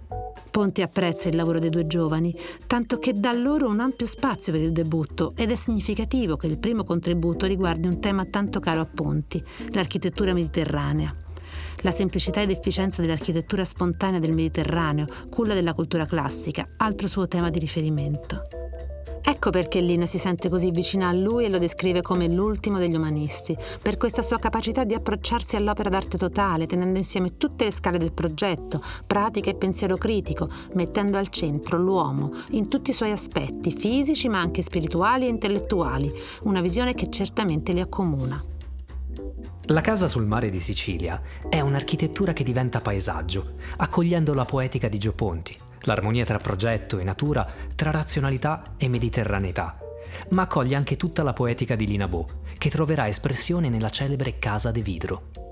Ponti 0.50 0.83
apprezza 0.83 1.28
il 1.28 1.37
lavoro 1.37 1.61
dei 1.61 1.71
due 1.71 1.87
giovani, 1.87 2.35
tanto 2.66 2.99
che 2.99 3.19
dà 3.19 3.33
loro 3.33 3.69
un 3.69 3.80
ampio 3.80 4.07
spazio 4.07 4.52
per 4.52 4.62
il 4.62 4.73
debutto 4.73 5.33
ed 5.37 5.50
è 5.50 5.54
significativo 5.54 6.37
che 6.37 6.49
il 6.49 6.59
primo 6.59 6.83
contributo 6.83 7.47
riguardi 7.47 7.87
un 7.87 8.00
tema 8.00 8.25
tanto 8.25 8.59
caro 8.59 8.80
a 8.80 8.87
Ponti, 8.87 9.42
l'architettura 9.71 10.33
mediterranea. 10.33 11.14
La 11.83 11.92
semplicità 11.92 12.42
ed 12.42 12.50
efficienza 12.50 13.00
dell'architettura 13.00 13.64
spontanea 13.64 14.19
del 14.19 14.35
Mediterraneo, 14.35 15.07
culla 15.30 15.54
della 15.54 15.73
cultura 15.73 16.04
classica, 16.04 16.69
altro 16.76 17.09
suo 17.09 17.28
tema 17.28 17.49
di 17.49 17.59
riferimento. 17.59 18.42
Ecco 19.22 19.50
perché 19.50 19.80
Lina 19.80 20.06
si 20.06 20.18
sente 20.18 20.48
così 20.48 20.70
vicina 20.70 21.08
a 21.08 21.12
lui 21.12 21.44
e 21.44 21.48
lo 21.48 21.58
descrive 21.58 22.00
come 22.00 22.26
l'ultimo 22.26 22.78
degli 22.78 22.94
umanisti, 22.94 23.56
per 23.80 23.96
questa 23.96 24.22
sua 24.22 24.38
capacità 24.38 24.84
di 24.84 24.94
approcciarsi 24.94 25.56
all'opera 25.56 25.90
d'arte 25.90 26.16
totale, 26.16 26.66
tenendo 26.66 26.98
insieme 26.98 27.36
tutte 27.36 27.64
le 27.64 27.70
scale 27.70 27.98
del 27.98 28.12
progetto, 28.12 28.82
pratica 29.06 29.50
e 29.50 29.54
pensiero 29.54 29.96
critico, 29.96 30.48
mettendo 30.74 31.18
al 31.18 31.28
centro 31.28 31.78
l'uomo 31.78 32.32
in 32.50 32.68
tutti 32.68 32.90
i 32.90 32.94
suoi 32.94 33.10
aspetti, 33.10 33.72
fisici 33.72 34.28
ma 34.28 34.40
anche 34.40 34.62
spirituali 34.62 35.26
e 35.26 35.28
intellettuali, 35.28 36.12
una 36.42 36.60
visione 36.60 36.94
che 36.94 37.10
certamente 37.10 37.72
li 37.72 37.80
accomuna. 37.80 38.42
La 39.64 39.82
casa 39.82 40.08
sul 40.08 40.26
mare 40.26 40.48
di 40.48 40.58
Sicilia 40.58 41.20
è 41.48 41.60
un'architettura 41.60 42.32
che 42.32 42.42
diventa 42.42 42.80
paesaggio, 42.80 43.52
accogliendo 43.76 44.34
la 44.34 44.44
poetica 44.44 44.88
di 44.88 44.98
Gio 44.98 45.12
Ponti, 45.12 45.56
l'armonia 45.82 46.25
tra 46.25 46.38
progetto 46.38 46.99
e 46.99 47.04
natura, 47.04 47.46
tra 47.75 47.90
razionalità 47.90 48.75
e 48.76 48.88
mediterraneità, 48.88 49.78
ma 50.30 50.42
accoglie 50.42 50.76
anche 50.76 50.96
tutta 50.96 51.22
la 51.22 51.32
poetica 51.32 51.76
di 51.76 51.87
Lina 51.87 52.08
Bo, 52.08 52.26
che 52.58 52.70
troverà 52.70 53.08
espressione 53.08 53.68
nella 53.68 53.90
celebre 53.90 54.38
Casa 54.38 54.70
de 54.70 54.82
Vidro. 54.82 55.50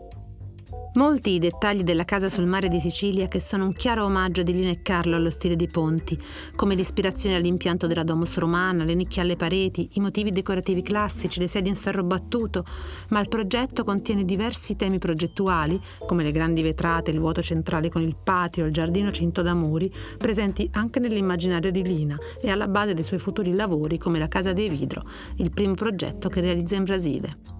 Molti 0.95 1.35
i 1.35 1.39
dettagli 1.39 1.83
della 1.83 2.05
casa 2.05 2.31
sul 2.31 2.47
mare 2.47 2.67
di 2.69 2.81
Sicilia 2.81 3.29
che 3.29 3.41
sono 3.41 3.67
un 3.67 3.75
chiaro 3.75 4.05
omaggio 4.05 4.43
di 4.43 4.55
Lina 4.55 4.71
e 4.71 4.81
Carlo 4.81 5.17
allo 5.17 5.29
stile 5.31 5.55
di 5.55 5.69
Ponti, 5.69 6.19
come 6.57 6.75
l'ispirazione 6.75 7.37
all'impianto 7.37 7.87
della 7.87 8.03
domus 8.03 8.37
romana, 8.39 8.85
le 8.85 8.95
nicchie 8.95 9.23
alle 9.23 9.37
pareti, 9.37 9.91
i 9.93 10.01
motivi 10.01 10.33
decorativi 10.33 10.83
classici, 10.83 11.41
le 11.41 11.47
sedie 11.47 11.71
in 11.71 11.77
ferro 11.77 12.03
battuto, 12.03 12.65
ma 13.11 13.21
il 13.21 13.29
progetto 13.29 13.85
contiene 13.85 14.25
diversi 14.25 14.77
temi 14.77 14.99
progettuali, 14.99 15.79
come 16.07 16.25
le 16.25 16.33
grandi 16.33 16.63
vetrate, 16.63 17.11
il 17.11 17.21
vuoto 17.21 17.43
centrale 17.43 17.91
con 17.91 18.03
il 18.03 18.17
patio, 18.17 18.65
il 18.65 18.73
giardino 18.73 19.11
cinto 19.11 19.43
da 19.43 19.55
muri, 19.55 19.93
presenti 20.17 20.69
anche 20.73 21.01
nell'immaginario 21.01 21.71
di 21.71 21.85
Lina 21.85 22.17
e 22.41 22.51
alla 22.51 22.67
base 22.67 22.95
dei 22.95 23.05
suoi 23.05 23.21
futuri 23.21 23.53
lavori 23.53 23.99
come 23.99 24.19
la 24.19 24.29
Casa 24.29 24.55
dei 24.55 24.71
Vidro, 24.71 25.03
il 25.37 25.51
primo 25.53 25.75
progetto 25.75 26.29
che 26.29 26.41
realizza 26.41 26.77
in 26.77 26.85
Brasile. 26.85 27.58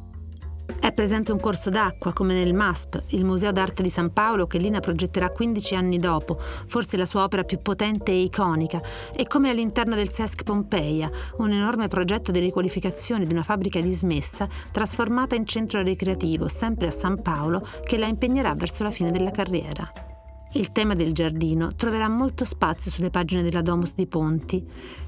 È 0.81 0.93
presente 0.93 1.33
un 1.33 1.41
corso 1.41 1.71
d'acqua, 1.71 2.13
come 2.13 2.35
nel 2.35 2.55
MASP, 2.55 3.03
il 3.09 3.25
Museo 3.25 3.53
d'arte 3.53 3.83
di 3.83 3.91
San 3.91 4.13
Paolo 4.13 4.47
che 4.47 4.59
Lina 4.59 4.81
progetterà 4.81 5.31
15 5.31 5.75
anni 5.75 5.99
dopo, 5.99 6.39
forse 6.39 6.97
la 6.97 7.07
sua 7.07 7.25
opera 7.25 7.45
più 7.45 7.61
potente 7.61 8.13
e 8.13 8.23
iconica, 8.23 8.81
e 9.15 9.27
come 9.27 9.51
all'interno 9.51 9.95
del 9.95 10.11
SESC 10.11 10.45
Pompeia, 10.45 11.11
un 11.39 11.51
enorme 11.51 11.89
progetto 11.89 12.31
di 12.31 12.39
riqualificazione 12.39 13.27
di 13.27 13.33
una 13.33 13.43
fabbrica 13.43 13.81
dismessa 13.81 14.49
trasformata 14.71 15.35
in 15.35 15.47
centro 15.47 15.83
ricreativo, 15.83 16.49
sempre 16.49 16.87
a 16.87 16.93
San 16.93 17.21
Paolo, 17.23 17.67
che 17.83 17.99
la 17.99 18.07
impegnerà 18.07 18.55
verso 18.55 18.83
la 18.83 18.91
fine 18.91 19.11
della 19.11 19.31
carriera. 19.31 20.18
Il 20.53 20.73
tema 20.73 20.95
del 20.95 21.13
giardino 21.13 21.75
troverà 21.75 22.09
molto 22.09 22.47
spazio 22.47 22.91
sulle 22.91 23.11
pagine 23.11 23.43
della 23.43 23.61
Domus 23.61 23.95
di 23.95 24.07
Ponti. 24.07 24.67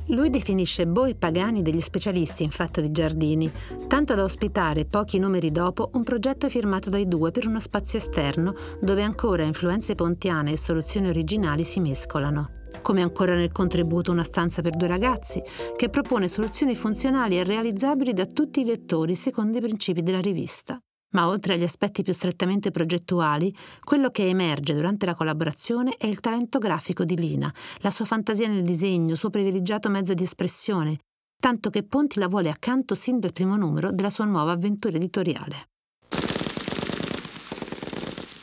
Lui 0.09 0.29
definisce 0.29 0.87
Bo 0.87 1.07
e 1.07 1.15
Pagani 1.15 1.63
degli 1.63 1.81
specialisti 1.81 2.43
in 2.43 2.51
fatto 2.51 2.83
di 2.83 2.91
giardini, 2.91 3.51
tanto 3.87 4.15
da 4.15 4.23
ospitare 4.23 4.85
pochi 4.85 5.19
numeri 5.19 5.51
dopo 5.51 5.89
un 5.95 6.05
progetto 6.05 6.51
firmato 6.51 6.91
dai 6.91 7.09
due 7.09 7.31
per 7.31 7.47
uno 7.47 7.59
spazio 7.59 7.99
esterno 7.99 8.55
dove 8.81 9.03
ancora 9.03 9.43
influenze 9.43 9.95
pontiane 9.95 10.53
e 10.53 10.59
soluzioni 10.59 11.09
originali 11.09 11.65
si 11.65 11.81
mescolano 11.81 12.51
come 12.83 13.03
ancora 13.03 13.35
nel 13.35 13.53
contributo 13.53 14.11
Una 14.11 14.25
stanza 14.25 14.63
per 14.63 14.75
due 14.75 14.89
ragazzi, 14.89 15.43
che 15.77 15.91
propone 15.91 16.29
soluzioni 16.29 16.75
funzionali 16.75 17.39
e 17.39 17.45
realizzabili 17.45 18.13
da 18.13 18.25
tutti 18.25 18.61
i 18.61 18.65
lettori 18.65 19.15
secondo 19.15 19.59
i 19.59 19.61
principi 19.61 20.03
della 20.03 20.21
rivista. 20.21 20.81
Ma 21.13 21.27
oltre 21.27 21.55
agli 21.55 21.65
aspetti 21.65 22.03
più 22.03 22.13
strettamente 22.13 22.71
progettuali, 22.71 23.53
quello 23.83 24.11
che 24.11 24.29
emerge 24.29 24.75
durante 24.75 25.07
la 25.07 25.15
collaborazione 25.15 25.95
è 25.99 26.07
il 26.07 26.21
talento 26.21 26.59
grafico 26.59 27.05
di 27.05 27.17
Lina, 27.17 27.53
la 27.79 27.91
sua 27.91 28.05
fantasia 28.05 28.47
nel 28.47 28.63
disegno, 28.63 29.13
il 29.13 29.17
suo 29.17 29.31
privilegiato 29.31 29.89
mezzo 29.89 30.15
di 30.15 30.23
espressione, 30.23 30.99
tanto 31.41 31.69
che 31.69 31.83
Ponti 31.83 32.21
la 32.21 32.29
vuole 32.29 32.49
accanto 32.49 32.95
sin 32.95 33.19
dal 33.19 33.33
primo 33.33 33.57
numero 33.57 33.91
della 33.91 34.11
sua 34.11 34.25
nuova 34.25 34.53
avventura 34.53 34.97
editoriale. 34.97 35.67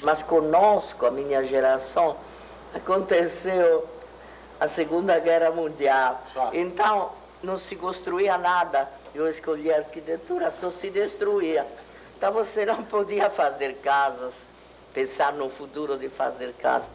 Mas 0.03 0.23
conosco, 0.23 1.05
a 1.07 1.11
minha 1.11 1.43
geração, 1.43 2.15
aconteceu 2.73 3.85
a 4.59 4.67
Segunda 4.67 5.19
Guerra 5.19 5.51
Mundial. 5.51 6.21
Então 6.53 7.11
não 7.43 7.57
se 7.57 7.75
construía 7.75 8.37
nada. 8.37 8.89
Eu 9.13 9.27
escolhi 9.27 9.71
arquitetura, 9.71 10.51
só 10.51 10.69
se 10.71 10.89
destruía. 10.89 11.65
Então 12.17 12.33
você 12.33 12.65
não 12.65 12.83
podia 12.83 13.29
fazer 13.29 13.77
casas, 13.79 14.33
pensar 14.91 15.33
no 15.33 15.49
futuro 15.49 15.99
di 15.99 16.09
fazer 16.09 16.55
casa. 16.57 16.87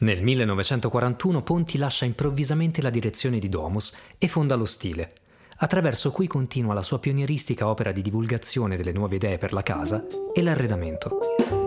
Nel 0.00 0.20
1941 0.20 1.42
Ponti 1.42 1.78
lascia 1.78 2.04
improvvisamente 2.04 2.82
la 2.82 2.90
direzione 2.90 3.38
di 3.38 3.48
Domus 3.48 3.94
e 4.18 4.26
fonda 4.26 4.56
lo 4.56 4.64
Stile, 4.64 5.12
attraverso 5.58 6.10
cui 6.10 6.26
continua 6.26 6.74
la 6.74 6.82
sua 6.82 6.98
pionieristica 6.98 7.68
opera 7.68 7.92
di 7.92 8.02
divulgazione 8.02 8.76
delle 8.76 8.90
nuove 8.90 9.14
idee 9.14 9.38
per 9.38 9.52
la 9.52 9.62
casa 9.62 10.04
e 10.34 10.42
l'arredamento. 10.42 11.57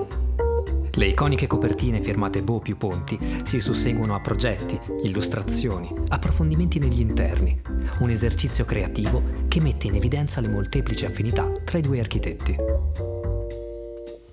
Le 1.02 1.08
iconiche 1.08 1.48
copertine 1.48 2.00
firmate 2.00 2.44
Bo 2.44 2.60
più 2.60 2.78
Ponti 2.78 3.18
si 3.42 3.60
susseguono 3.60 4.14
a 4.14 4.20
progetti, 4.20 4.80
illustrazioni, 5.02 5.92
approfondimenti 6.10 6.78
negli 6.78 7.00
interni, 7.00 7.60
un 8.02 8.12
esercizio 8.12 8.66
creativo 8.66 9.24
che 9.48 9.60
mette 9.62 9.88
in 9.88 9.96
evidenza 9.96 10.42
le 10.42 10.50
molteplici 10.50 11.06
affinità 11.06 11.52
tra 11.64 11.80
i 11.80 11.82
due 11.82 12.00
architetti. 12.00 12.56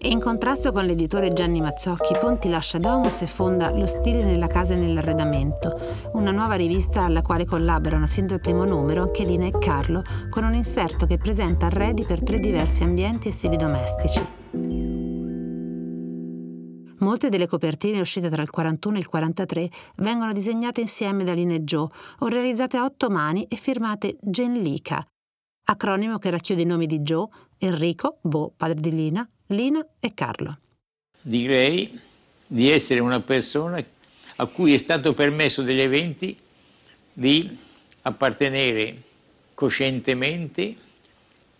In 0.01 0.21
contrasto 0.21 0.71
con 0.71 0.85
l'editore 0.85 1.33
Gianni 1.33 1.63
Mazzocchi, 1.63 2.19
Ponti 2.21 2.51
lascia 2.51 2.77
Domus 2.77 3.23
e 3.23 3.27
fonda 3.27 3.71
Lo 3.71 3.87
stile 3.87 4.23
nella 4.23 4.47
casa 4.47 4.75
e 4.75 4.77
nell'arredamento, 4.77 5.75
una 6.13 6.33
nuova 6.33 6.57
rivista 6.57 7.03
alla 7.03 7.23
quale 7.23 7.47
collaborano 7.47 8.07
sin 8.07 8.27
dal 8.27 8.41
primo 8.41 8.67
numero 8.67 9.05
anche 9.05 9.25
Lina 9.25 9.47
e 9.47 9.53
Carlo, 9.59 10.03
con 10.29 10.45
un 10.45 10.53
inserto 10.53 11.07
che 11.07 11.17
presenta 11.17 11.65
arredi 11.65 12.05
per 12.05 12.23
tre 12.23 12.39
diversi 12.39 12.83
ambienti 12.83 13.29
e 13.29 13.33
stili 13.33 13.57
domestici. 13.57 14.98
Molte 16.99 17.29
delle 17.29 17.47
copertine 17.47 18.01
uscite 18.01 18.29
tra 18.29 18.43
il 18.43 18.51
41 18.51 18.97
e 18.97 18.99
il 18.99 19.07
43 19.07 19.71
vengono 19.97 20.33
disegnate 20.33 20.81
insieme 20.81 21.23
da 21.23 21.33
Lina 21.33 21.55
e 21.55 21.61
Joe 21.61 21.89
o 22.21 22.27
realizzate 22.27 22.77
a 22.77 22.85
otto 22.85 23.09
mani 23.09 23.45
e 23.49 23.55
firmate 23.55 24.17
Genlica, 24.21 25.07
acronimo 25.67 26.19
che 26.19 26.31
racchiude 26.31 26.63
i 26.63 26.67
nomi 26.67 26.87
di 26.87 27.01
Joe, 27.01 27.29
Enrico, 27.59 28.19
Bo, 28.23 28.53
padre 28.57 28.81
di 28.81 28.91
Lina, 28.91 29.29
Lina 29.49 29.87
e 30.01 30.13
Carlo. 30.13 30.59
Direi 31.23 31.99
di 32.47 32.69
essere 32.69 33.01
una 33.01 33.21
persona 33.21 33.85
a 34.37 34.47
cui 34.47 34.73
è 34.73 34.77
stato 34.77 35.15
permesso 35.15 35.63
degli 35.63 35.81
eventi 35.81 36.37
di 37.13 37.57
appartenere 38.03 39.03
coscientemente, 39.55 40.75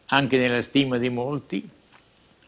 anche 0.07 0.39
nella 0.39 0.63
stima 0.63 0.99
di 0.99 1.11
molti, 1.11 1.69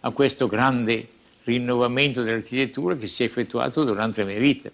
a 0.00 0.10
questo 0.10 0.46
grande 0.46 1.08
rinnovamento 1.44 2.22
dell'architettura 2.22 2.96
che 2.96 3.06
si 3.06 3.22
è 3.22 3.26
effettuato 3.26 3.84
durante 3.84 4.22
la 4.22 4.30
mia 4.30 4.38
vita. 4.38 4.70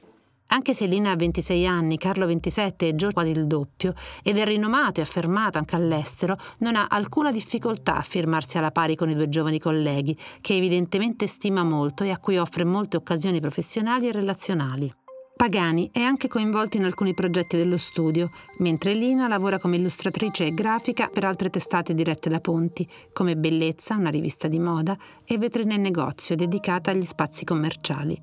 Anche 0.48 0.74
se 0.74 0.87
Lina 0.87 1.11
ha 1.11 1.16
26 1.16 1.66
anni, 1.66 1.98
Carlo 1.98 2.24
27 2.24 2.88
e 2.88 2.94
Gio 2.94 3.11
quasi 3.11 3.33
il 3.33 3.46
doppio, 3.46 3.94
ed 4.22 4.38
è 4.38 4.44
rinomato 4.44 5.00
e 5.00 5.02
affermato 5.02 5.59
anche 5.59 5.74
all'estero, 5.74 6.37
non 6.59 6.76
ha 6.76 6.87
alcuna 6.88 7.33
difficoltà 7.33 7.96
a 7.96 8.02
firmarsi 8.02 8.57
alla 8.57 8.70
pari 8.70 8.94
con 8.94 9.11
i 9.11 9.14
due 9.14 9.29
giovani 9.29 9.59
colleghi, 9.59 10.16
che 10.40 10.55
evidentemente 10.55 11.26
stima 11.26 11.64
molto 11.64 12.05
e 12.05 12.11
a 12.11 12.18
cui 12.18 12.38
offre 12.38 12.64
molte 12.64 12.96
occasioni 12.96 13.40
professionali 13.40 14.07
e 14.07 14.12
relazionali. 14.12 14.94
Pagani 15.37 15.90
è 15.92 16.01
anche 16.01 16.29
coinvolta 16.29 16.79
in 16.79 16.85
alcuni 16.85 17.12
progetti 17.12 17.59
dello 17.59 17.77
studio, 17.77 18.31
mentre 18.61 18.94
Lina 18.94 19.29
lavora 19.29 19.59
come 19.59 19.77
illustratrice 19.77 20.46
e 20.46 20.55
grafica 20.55 21.09
per 21.09 21.25
altre 21.25 21.51
testate 21.51 21.92
dirette 21.92 22.31
da 22.31 22.40
Ponti, 22.40 22.88
come 23.12 23.37
Bellezza, 23.37 23.96
una 23.96 24.09
rivista 24.09 24.49
di 24.49 24.59
moda, 24.59 24.96
e 25.27 25.37
Vetrina 25.37 25.75
e 25.75 25.77
Negozio 25.77 26.37
dedicata 26.37 26.90
agli 26.90 27.05
spazi 27.05 27.44
commerciali. 27.44 28.18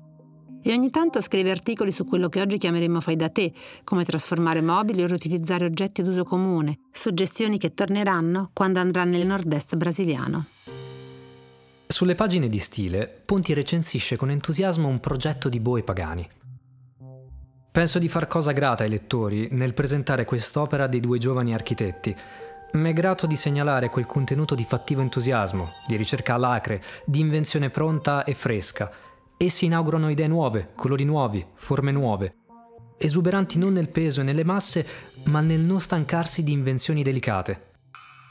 e 0.66 0.72
ogni 0.72 0.90
tanto 0.90 1.20
scrive 1.20 1.50
articoli 1.50 1.92
su 1.92 2.04
quello 2.04 2.28
che 2.28 2.40
oggi 2.40 2.58
chiameremmo 2.58 3.00
fai 3.00 3.16
da 3.16 3.28
te, 3.28 3.52
come 3.84 4.04
trasformare 4.04 4.62
mobili 4.62 5.02
o 5.02 5.06
riutilizzare 5.06 5.66
oggetti 5.66 6.02
d'uso 6.02 6.24
comune, 6.24 6.80
suggestioni 6.90 7.58
che 7.58 7.74
torneranno 7.74 8.50
quando 8.52 8.80
andrà 8.80 9.04
nel 9.04 9.26
nord-est 9.26 9.76
brasiliano. 9.76 10.46
Sulle 11.86 12.14
pagine 12.14 12.48
di 12.48 12.58
stile, 12.58 13.22
Ponti 13.24 13.52
recensisce 13.52 14.16
con 14.16 14.30
entusiasmo 14.30 14.88
un 14.88 14.98
progetto 15.00 15.48
di 15.48 15.60
Boe 15.60 15.82
Pagani. 15.84 16.28
Penso 17.74 17.98
di 17.98 18.08
far 18.08 18.28
cosa 18.28 18.52
grata 18.52 18.84
ai 18.84 18.88
lettori 18.88 19.48
nel 19.50 19.74
presentare 19.74 20.24
quest'opera 20.24 20.86
dei 20.86 21.00
due 21.00 21.18
giovani 21.18 21.52
architetti. 21.52 22.14
M'è 22.74 22.92
grato 22.92 23.26
di 23.26 23.34
segnalare 23.34 23.90
quel 23.90 24.06
contenuto 24.06 24.54
di 24.54 24.62
fattivo 24.62 25.00
entusiasmo, 25.00 25.72
di 25.88 25.96
ricerca 25.96 26.34
alacre, 26.34 26.80
di 27.04 27.18
invenzione 27.18 27.70
pronta 27.70 28.22
e 28.22 28.34
fresca, 28.34 28.92
Essi 29.36 29.64
inaugurano 29.64 30.08
idee 30.08 30.28
nuove, 30.28 30.70
colori 30.76 31.02
nuovi, 31.02 31.44
forme 31.54 31.90
nuove, 31.90 32.36
esuberanti 32.96 33.58
non 33.58 33.72
nel 33.72 33.88
peso 33.88 34.20
e 34.20 34.22
nelle 34.22 34.44
masse, 34.44 34.86
ma 35.24 35.40
nel 35.40 35.58
non 35.58 35.80
stancarsi 35.80 36.44
di 36.44 36.52
invenzioni 36.52 37.02
delicate. 37.02 37.73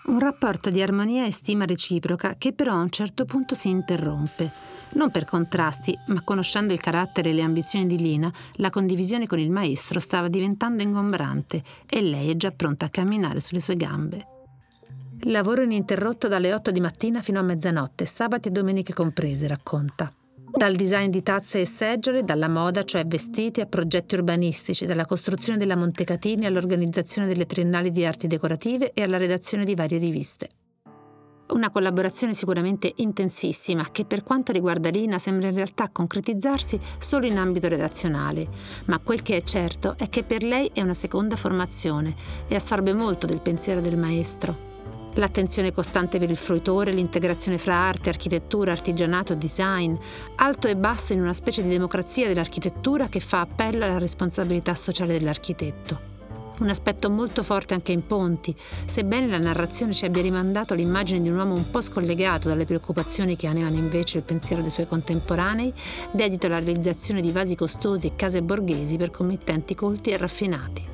Un 0.05 0.19
rapporto 0.19 0.69
di 0.69 0.81
armonia 0.81 1.25
e 1.25 1.31
stima 1.31 1.63
reciproca 1.63 2.35
che 2.37 2.51
però 2.51 2.73
a 2.73 2.81
un 2.81 2.89
certo 2.89 3.23
punto 3.23 3.55
si 3.55 3.69
interrompe. 3.69 4.51
Non 4.95 5.11
per 5.11 5.23
contrasti, 5.23 5.97
ma 6.07 6.21
conoscendo 6.23 6.73
il 6.73 6.81
carattere 6.81 7.29
e 7.29 7.33
le 7.33 7.41
ambizioni 7.41 7.87
di 7.87 7.97
Lina, 7.97 8.31
la 8.55 8.69
condivisione 8.69 9.27
con 9.27 9.39
il 9.39 9.49
maestro 9.49 10.01
stava 10.01 10.27
diventando 10.27 10.83
ingombrante 10.83 11.63
e 11.89 12.01
lei 12.01 12.29
è 12.29 12.35
già 12.35 12.51
pronta 12.51 12.87
a 12.87 12.89
camminare 12.89 13.39
sulle 13.39 13.61
sue 13.61 13.77
gambe. 13.77 14.27
Lavoro 15.21 15.63
ininterrotto 15.63 16.27
dalle 16.27 16.53
8 16.53 16.71
di 16.71 16.81
mattina 16.81 17.21
fino 17.21 17.39
a 17.39 17.43
mezzanotte, 17.43 18.05
sabati 18.05 18.49
e 18.49 18.51
domeniche 18.51 18.93
comprese, 18.93 19.47
racconta. 19.47 20.13
Dal 20.55 20.75
design 20.75 21.09
di 21.09 21.23
tazze 21.23 21.61
e 21.61 21.65
seggiole, 21.65 22.23
dalla 22.23 22.47
moda, 22.47 22.83
cioè 22.83 23.07
vestiti, 23.07 23.59
a 23.59 23.65
progetti 23.65 24.13
urbanistici, 24.13 24.85
dalla 24.85 25.03
costruzione 25.03 25.57
della 25.57 25.75
Montecatini 25.75 26.45
all'organizzazione 26.45 27.27
delle 27.27 27.47
triennali 27.47 27.89
di 27.89 28.05
arti 28.05 28.27
decorative 28.27 28.93
e 28.93 29.01
alla 29.01 29.17
redazione 29.17 29.65
di 29.65 29.73
varie 29.73 29.97
riviste. 29.97 30.49
Una 31.47 31.71
collaborazione 31.71 32.35
sicuramente 32.35 32.93
intensissima 32.97 33.89
che 33.91 34.05
per 34.05 34.21
quanto 34.21 34.51
riguarda 34.51 34.89
Lina 34.89 35.17
sembra 35.17 35.47
in 35.47 35.55
realtà 35.55 35.89
concretizzarsi 35.89 36.79
solo 36.99 37.25
in 37.25 37.39
ambito 37.39 37.67
redazionale, 37.67 38.47
ma 38.85 38.99
quel 38.99 39.23
che 39.23 39.37
è 39.37 39.41
certo 39.41 39.95
è 39.97 40.07
che 40.07 40.21
per 40.21 40.43
lei 40.43 40.69
è 40.71 40.81
una 40.81 40.93
seconda 40.93 41.35
formazione 41.35 42.15
e 42.47 42.53
assorbe 42.53 42.93
molto 42.93 43.25
del 43.25 43.41
pensiero 43.41 43.81
del 43.81 43.97
maestro. 43.97 44.72
L'attenzione 45.15 45.71
costante 45.71 46.17
per 46.17 46.31
il 46.31 46.37
fruitore, 46.37 46.91
l'integrazione 46.91 47.59
fra 47.59 47.75
arte, 47.75 48.09
architettura, 48.09 48.71
artigianato, 48.71 49.35
design, 49.35 49.95
alto 50.37 50.67
e 50.67 50.75
basso 50.75 51.13
in 51.13 51.21
una 51.21 51.33
specie 51.33 51.61
di 51.61 51.69
democrazia 51.69 52.27
dell'architettura 52.27 53.07
che 53.07 53.19
fa 53.19 53.41
appello 53.41 53.83
alla 53.83 53.99
responsabilità 53.99 54.73
sociale 54.73 55.13
dell'architetto. 55.13 56.11
Un 56.59 56.69
aspetto 56.69 57.09
molto 57.09 57.43
forte 57.43 57.75
anche 57.75 57.91
in 57.91 58.05
Ponti, 58.05 58.55
sebbene 58.85 59.27
la 59.27 59.37
narrazione 59.37 59.93
ci 59.93 60.05
abbia 60.05 60.21
rimandato 60.21 60.73
l'immagine 60.73 61.21
di 61.21 61.29
un 61.29 61.37
uomo 61.37 61.53
un 61.53 61.69
po' 61.69 61.81
scollegato 61.81 62.47
dalle 62.47 62.65
preoccupazioni 62.65 63.35
che 63.35 63.47
animano 63.47 63.75
invece 63.75 64.17
il 64.17 64.23
pensiero 64.23 64.61
dei 64.61 64.71
suoi 64.71 64.87
contemporanei, 64.87 65.73
dedito 66.11 66.47
alla 66.47 66.59
realizzazione 66.59 67.21
di 67.21 67.31
vasi 67.31 67.55
costosi 67.55 68.07
e 68.07 68.15
case 68.15 68.41
borghesi 68.41 68.97
per 68.97 69.11
committenti 69.11 69.75
colti 69.75 70.11
e 70.11 70.17
raffinati. 70.17 70.93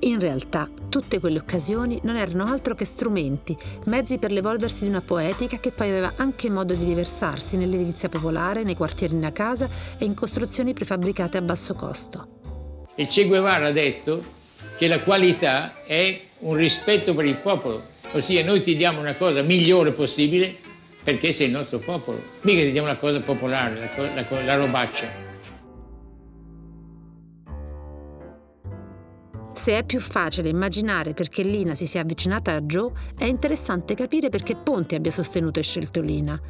In 0.00 0.20
realtà, 0.20 0.68
tutte 0.90 1.18
quelle 1.20 1.38
occasioni 1.38 1.98
non 2.02 2.16
erano 2.16 2.44
altro 2.44 2.74
che 2.74 2.84
strumenti, 2.84 3.56
mezzi 3.86 4.18
per 4.18 4.30
l'evolversi 4.30 4.84
di 4.84 4.90
una 4.90 5.00
poetica 5.00 5.58
che 5.58 5.70
poi 5.70 5.88
aveva 5.88 6.12
anche 6.16 6.50
modo 6.50 6.74
di 6.74 6.84
riversarsi 6.84 7.56
nell'edilizia 7.56 8.10
popolare, 8.10 8.62
nei 8.62 8.76
quartierini 8.76 9.24
a 9.24 9.32
casa 9.32 9.68
e 9.98 10.04
in 10.04 10.14
costruzioni 10.14 10.74
prefabbricate 10.74 11.38
a 11.38 11.42
basso 11.42 11.74
costo. 11.74 12.84
E 12.94 13.06
Che 13.06 13.26
Guevara 13.26 13.68
ha 13.68 13.72
detto 13.72 14.34
che 14.76 14.86
la 14.86 15.00
qualità 15.00 15.84
è 15.84 16.20
un 16.40 16.54
rispetto 16.54 17.14
per 17.14 17.24
il 17.24 17.36
popolo, 17.36 17.82
ossia 18.12 18.44
noi 18.44 18.60
ti 18.60 18.76
diamo 18.76 19.00
una 19.00 19.14
cosa 19.14 19.40
migliore 19.40 19.92
possibile 19.92 20.54
perché 21.02 21.32
sei 21.32 21.46
il 21.46 21.52
nostro 21.52 21.78
popolo, 21.78 22.20
mica 22.42 22.60
ti 22.60 22.72
diamo 22.72 22.88
una 22.88 22.98
cosa 22.98 23.20
popolare, 23.20 23.90
la, 23.96 24.24
la, 24.28 24.42
la 24.42 24.56
robaccia. 24.56 25.25
Se 29.66 29.76
è 29.76 29.82
più 29.82 29.98
facile 29.98 30.48
immaginare 30.48 31.12
perché 31.12 31.42
Lina 31.42 31.74
si 31.74 31.88
sia 31.88 32.02
avvicinata 32.02 32.52
a 32.52 32.60
Joe, 32.60 32.92
è 33.18 33.24
interessante 33.24 33.94
capire 33.94 34.28
perché 34.28 34.54
Ponti 34.54 34.94
abbia 34.94 35.10
sostenuto 35.10 35.58
e 35.58 35.64
scelto 35.64 36.00
Lina. 36.00 36.40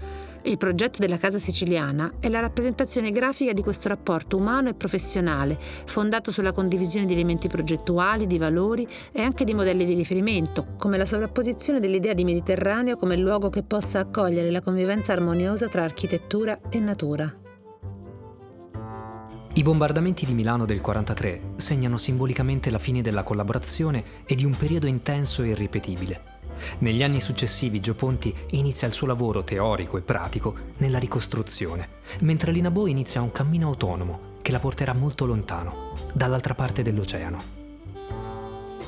Il 0.43 0.59
progetto 0.59 0.99
della 0.99 1.17
casa 1.17 1.39
siciliana 1.39 2.17
è 2.21 2.29
la 2.29 2.41
rappresentazione 2.41 3.13
grafica 3.13 3.55
di 3.55 3.63
questo 3.63 3.89
rapporto 3.89 4.37
umano 4.37 4.69
e 4.69 4.75
professionale, 4.75 5.57
fondato 5.59 6.31
sulla 6.31 6.53
condivisione 6.53 7.07
di 7.07 7.15
elementi 7.15 7.49
progettuali, 7.49 8.27
di 8.27 8.37
valori 8.37 8.87
e 9.13 9.23
anche 9.23 9.45
di 9.45 9.55
modelli 9.55 9.87
di 9.87 9.95
riferimento, 9.95 10.75
come 10.77 10.99
la 10.99 11.07
sovrapposizione 11.07 11.81
dell'idea 11.81 12.13
di 12.13 12.25
Mediterraneo 12.25 12.97
come 12.97 13.17
luogo 13.17 13.49
che 13.49 13.63
possa 13.63 14.01
accogliere 14.01 14.51
la 14.51 14.61
convivenza 14.61 15.15
armoniosa 15.15 15.69
tra 15.69 15.85
architettura 15.85 16.61
e 16.69 16.81
natura. 16.81 17.46
I 19.57 19.63
bombardamenti 19.63 20.27
di 20.27 20.35
Milano 20.35 20.67
del 20.67 20.83
43 20.83 21.55
segnano 21.57 21.97
simbolicamente 21.97 22.71
la 22.71 22.77
fine 22.77 23.01
della 23.01 23.23
collaborazione 23.23 24.05
e 24.27 24.35
di 24.35 24.45
un 24.45 24.55
periodo 24.55 24.87
intenso 24.87 25.43
e 25.43 25.49
irripetibile. 25.49 26.35
Negli 26.81 27.03
anni 27.03 27.21
successivi 27.21 27.81
Gio 27.81 27.95
Ponti 27.95 28.35
inizia 28.51 28.87
il 28.87 28.93
suo 28.93 29.07
lavoro 29.07 29.45
teorico 29.45 29.97
e 29.97 30.03
pratico 30.03 30.55
nella 30.77 30.99
ricostruzione, 30.99 31.89
mentre 32.19 32.53
Lina 32.53 32.71
Bo 32.71 32.87
inizia 32.87 33.23
un 33.23 33.33
cammino 33.33 33.69
autonomo 33.69 34.35
che 34.43 34.53
la 34.53 34.59
porterà 34.59 34.93
molto 34.93 35.25
lontano, 35.25 35.93
dall'altra 36.13 36.55
parte 36.55 36.83
dell'oceano. 36.83 37.39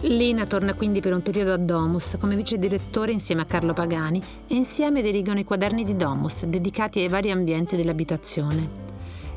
Lina 0.02 0.46
torna 0.46 0.74
quindi 0.74 1.00
per 1.00 1.14
un 1.14 1.22
periodo 1.22 1.54
a 1.54 1.56
Domus 1.56 2.18
come 2.20 2.36
vice 2.36 2.58
direttore 2.58 3.12
insieme 3.12 3.40
a 3.40 3.46
Carlo 3.46 3.72
Pagani 3.72 4.20
e 4.46 4.54
insieme 4.54 5.00
dirigono 5.00 5.38
i 5.38 5.44
quaderni 5.44 5.82
di 5.82 5.96
Domus 5.96 6.44
dedicati 6.44 7.00
ai 7.00 7.08
vari 7.08 7.30
ambienti 7.30 7.74
dell'abitazione. 7.74 8.87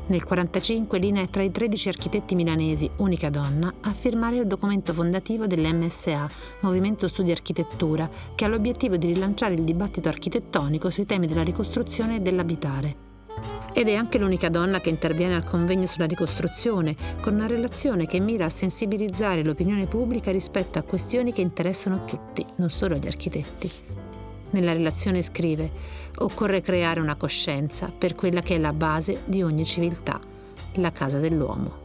Nel 0.04 0.20
1945 0.20 0.98
Lina 0.98 1.20
è 1.22 1.28
tra 1.28 1.44
i 1.44 1.52
13 1.52 1.88
architetti 1.88 2.34
milanesi, 2.34 2.90
unica 2.96 3.30
donna, 3.30 3.72
a 3.82 3.92
firmare 3.92 4.36
il 4.36 4.48
documento 4.48 4.92
fondativo 4.92 5.46
dell'MSA, 5.46 6.28
Movimento 6.60 7.06
Studi 7.06 7.30
Architettura, 7.30 8.10
che 8.34 8.44
ha 8.44 8.48
l'obiettivo 8.48 8.96
di 8.96 9.06
rilanciare 9.06 9.54
il 9.54 9.62
dibattito 9.62 10.08
architettonico 10.08 10.90
sui 10.90 11.06
temi 11.06 11.28
della 11.28 11.44
ricostruzione 11.44 12.16
e 12.16 12.20
dell'abitare. 12.20 13.10
Ed 13.72 13.88
è 13.88 13.94
anche 13.94 14.18
l'unica 14.18 14.48
donna 14.48 14.80
che 14.80 14.90
interviene 14.90 15.36
al 15.36 15.44
convegno 15.44 15.86
sulla 15.86 16.06
ricostruzione, 16.06 16.96
con 17.20 17.34
una 17.34 17.46
relazione 17.46 18.06
che 18.06 18.18
mira 18.18 18.46
a 18.46 18.50
sensibilizzare 18.50 19.44
l'opinione 19.44 19.86
pubblica 19.86 20.32
rispetto 20.32 20.80
a 20.80 20.82
questioni 20.82 21.32
che 21.32 21.42
interessano 21.42 22.04
tutti, 22.06 22.44
non 22.56 22.70
solo 22.70 22.96
gli 22.96 23.06
architetti. 23.06 23.70
Nella 24.50 24.72
relazione 24.72 25.22
scrive 25.22 25.70
occorre 26.18 26.60
creare 26.60 27.00
una 27.00 27.16
coscienza 27.16 27.90
per 27.96 28.14
quella 28.14 28.42
che 28.42 28.56
è 28.56 28.58
la 28.58 28.72
base 28.72 29.22
di 29.24 29.42
ogni 29.42 29.64
civiltà, 29.64 30.20
la 30.74 30.92
casa 30.92 31.18
dell'uomo. 31.18 31.80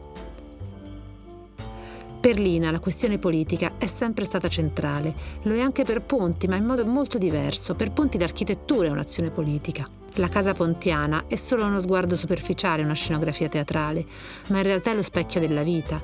Per 2.19 2.39
Lina 2.39 2.71
la 2.71 2.79
questione 2.79 3.19
politica 3.19 3.73
è 3.77 3.85
sempre 3.85 4.25
stata 4.25 4.49
centrale, 4.49 5.13
lo 5.43 5.53
è 5.53 5.61
anche 5.61 5.83
per 5.83 6.01
Ponti, 6.01 6.47
ma 6.47 6.55
in 6.55 6.65
modo 6.65 6.85
molto 6.85 7.17
diverso. 7.17 7.75
Per 7.75 7.91
Ponti 7.91 8.17
l'architettura 8.17 8.87
è 8.87 8.91
un'azione 8.91 9.29
politica. 9.29 9.87
La 10.15 10.27
casa 10.27 10.53
pontiana 10.53 11.25
è 11.27 11.35
solo 11.35 11.65
uno 11.65 11.79
sguardo 11.79 12.15
superficiale, 12.15 12.83
una 12.83 12.93
scenografia 12.93 13.47
teatrale, 13.47 14.05
ma 14.47 14.57
in 14.57 14.63
realtà 14.63 14.91
è 14.91 14.95
lo 14.95 15.03
specchio 15.03 15.39
della 15.39 15.61
vita, 15.61 16.01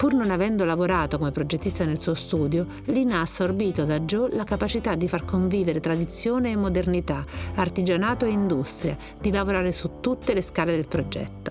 Pur 0.00 0.14
non 0.14 0.30
avendo 0.30 0.64
lavorato 0.64 1.18
come 1.18 1.30
progettista 1.30 1.84
nel 1.84 2.00
suo 2.00 2.14
studio, 2.14 2.64
Lina 2.86 3.18
ha 3.18 3.20
assorbito 3.20 3.84
da 3.84 4.00
Joe 4.00 4.34
la 4.34 4.44
capacità 4.44 4.94
di 4.94 5.06
far 5.06 5.26
convivere 5.26 5.78
tradizione 5.78 6.50
e 6.50 6.56
modernità, 6.56 7.22
artigianato 7.56 8.24
e 8.24 8.30
industria, 8.30 8.96
di 9.18 9.30
lavorare 9.30 9.72
su 9.72 10.00
tutte 10.00 10.32
le 10.32 10.40
scale 10.40 10.72
del 10.72 10.88
progetto. 10.88 11.50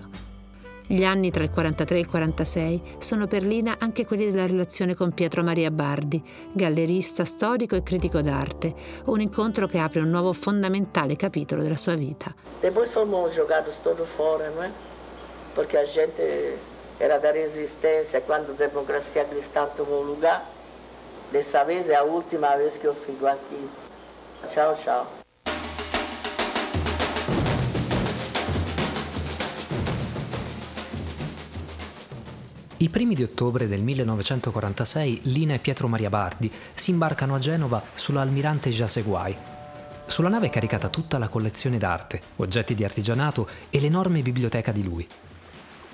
Gli 0.84 1.04
anni 1.04 1.30
tra 1.30 1.44
il 1.44 1.50
43 1.50 1.96
e 1.96 2.00
il 2.00 2.08
46 2.08 2.82
sono 2.98 3.28
per 3.28 3.44
Lina 3.44 3.76
anche 3.78 4.04
quelli 4.04 4.28
della 4.28 4.48
relazione 4.48 4.96
con 4.96 5.12
Pietro 5.12 5.44
Maria 5.44 5.70
Bardi, 5.70 6.20
gallerista, 6.50 7.24
storico 7.24 7.76
e 7.76 7.84
critico 7.84 8.20
d'arte, 8.20 8.74
un 9.04 9.20
incontro 9.20 9.68
che 9.68 9.78
apre 9.78 10.00
un 10.00 10.10
nuovo 10.10 10.32
fondamentale 10.32 11.14
capitolo 11.14 11.62
della 11.62 11.76
sua 11.76 11.94
vita. 11.94 12.34
Depois 12.60 12.90
fomos 12.90 13.32
jogados 13.32 13.76
todo 13.80 14.04
fora, 14.16 14.50
não 14.50 14.64
é? 14.64 14.70
Porque 15.54 15.76
a 15.76 15.84
gente 15.84 16.58
era 17.00 17.18
da 17.18 17.32
resistência 17.32 18.20
quando 18.20 18.50
a 18.50 18.54
democracia 18.54 19.24
cristã 19.24 19.66
tomou 19.74 20.02
lugar. 20.02 20.44
Dessa 21.32 21.64
vez 21.64 21.88
é 21.88 21.96
a 21.96 22.02
última 22.02 22.54
vez 22.56 22.76
que 22.76 22.84
eu 22.86 22.94
fico 22.94 23.26
aqui. 23.26 23.68
Tchau, 24.48 24.76
tchau. 24.76 25.06
I 32.76 32.88
primi 32.88 33.14
di 33.14 33.22
ottobre 33.22 33.66
del 33.66 33.82
1946 33.82 35.20
Lina 35.24 35.54
e 35.54 35.58
Pietro 35.58 35.86
Maria 35.88 36.08
Bardi 36.10 36.50
si 36.74 36.90
imbarcano 36.90 37.34
a 37.34 37.38
Genova 37.38 37.82
sull'almirante 37.94 38.70
Jaseguai. 38.70 39.36
Sulla 40.06 40.28
nave 40.28 40.46
è 40.46 40.50
caricata 40.50 40.88
tutta 40.88 41.18
la 41.18 41.28
collezione 41.28 41.78
d'arte, 41.78 42.20
oggetti 42.36 42.74
di 42.74 42.84
artigianato 42.84 43.48
e 43.70 43.80
l'enorme 43.80 44.22
biblioteca 44.22 44.72
di 44.72 44.82
lui. 44.82 45.08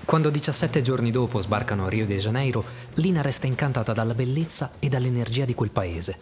Quando 0.06 0.30
17 0.30 0.82
giorni 0.82 1.10
dopo 1.10 1.40
sbarcano 1.40 1.84
a 1.84 1.88
Rio 1.88 2.06
de 2.06 2.18
Janeiro, 2.18 2.64
Lina 2.94 3.22
resta 3.22 3.48
incantata 3.48 3.92
dalla 3.92 4.14
bellezza 4.14 4.74
e 4.78 4.88
dall'energia 4.88 5.44
di 5.44 5.52
quel 5.52 5.70
paese. 5.70 6.16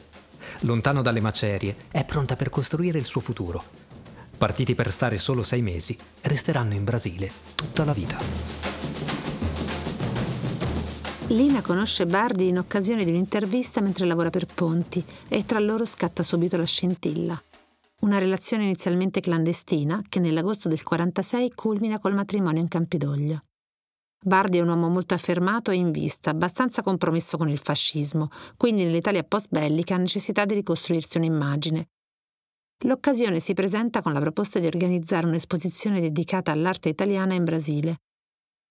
Lontano 0.61 1.03
dalle 1.03 1.20
macerie, 1.20 1.77
è 1.90 2.03
pronta 2.03 2.35
per 2.35 2.49
costruire 2.49 2.99
il 2.99 3.05
suo 3.05 3.20
futuro. 3.20 3.62
Partiti 4.38 4.75
per 4.75 4.90
stare 4.90 5.18
solo 5.18 5.42
sei 5.42 5.61
mesi, 5.61 5.99
resteranno 6.23 6.73
in 6.73 6.83
Brasile 6.83 7.31
tutta 7.55 7.85
la 7.85 7.92
vita. 7.92 8.16
Lina 11.29 11.61
conosce 11.61 12.07
Bardi 12.07 12.49
in 12.49 12.57
occasione 12.57 13.05
di 13.05 13.11
un'intervista 13.11 13.83
mentre 13.83 14.07
lavora 14.07 14.31
per 14.31 14.47
Ponti 14.47 15.05
e 15.29 15.44
tra 15.44 15.59
loro 15.59 15.85
scatta 15.85 16.23
subito 16.23 16.57
la 16.57 16.64
scintilla. 16.64 17.40
Una 18.01 18.16
relazione 18.16 18.64
inizialmente 18.64 19.20
clandestina 19.20 20.03
che 20.09 20.20
nell'agosto 20.20 20.70
del 20.70 20.83
46 20.83 21.53
culmina 21.55 21.99
col 21.99 22.14
matrimonio 22.14 22.62
in 22.62 22.68
Campidoglio. 22.68 23.42
Bardi 24.27 24.57
è 24.57 24.63
un 24.63 24.69
uomo 24.69 24.89
molto 24.89 25.13
affermato 25.13 25.71
e 25.71 25.75
in 25.75 25.91
vista, 25.91 26.31
abbastanza 26.31 26.81
compromesso 26.81 27.37
con 27.37 27.51
il 27.51 27.59
fascismo, 27.59 28.31
quindi 28.57 28.83
nell'Italia 28.83 29.23
post-bellica 29.23 29.97
ha 29.97 29.99
necessità 29.99 30.47
di 30.47 30.55
ricostruirsi 30.55 31.19
un'immagine. 31.19 31.89
L'occasione 32.87 33.39
si 33.39 33.53
presenta 33.53 34.01
con 34.01 34.15
la 34.15 34.21
proposta 34.21 34.59
di 34.59 34.67
organizzare 34.67 35.27
un'esposizione 35.27 36.01
dedicata 36.01 36.53
all'arte 36.53 36.89
italiana 36.89 37.35
in 37.35 37.45
Brasile. 37.45 37.97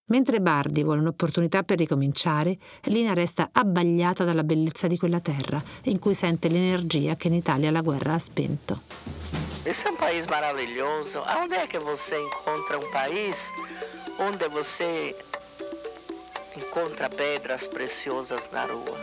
Mentre 0.10 0.42
Bardi 0.42 0.82
vuole 0.84 1.02
un'opportunità 1.02 1.62
per 1.62 1.78
ricominciare, 1.78 2.58
Lina 2.86 3.14
resta 3.14 3.50
abbagliata 3.52 4.24
dalla 4.24 4.44
bellezza 4.44 4.88
di 4.88 4.98
quella 4.98 5.20
terra, 5.20 5.64
in 5.84 6.00
cui 6.00 6.16
sente 6.16 6.50
l'energia 6.50 7.16
che 7.16 7.28
in 7.28 7.36
Italia 7.36 7.70
la 7.70 7.82
guerra 7.82 8.16
ha 8.16 8.20
spento. 8.20 8.82
Esse 9.62 9.88
è 9.88 9.92
un 9.92 9.98
paese 9.98 10.28
meraviglioso. 10.32 11.24
Onde 11.40 11.62
è 11.62 11.68
che 11.68 11.78
você 11.78 12.18
incontra 12.18 12.76
un 12.76 12.90
paese 12.92 13.54
onde 14.18 14.48
você 14.50 15.16
incontra 16.56 17.10
pedras 17.10 17.68
preciosas 17.68 18.52
na 18.52 18.66
rua? 18.66 18.98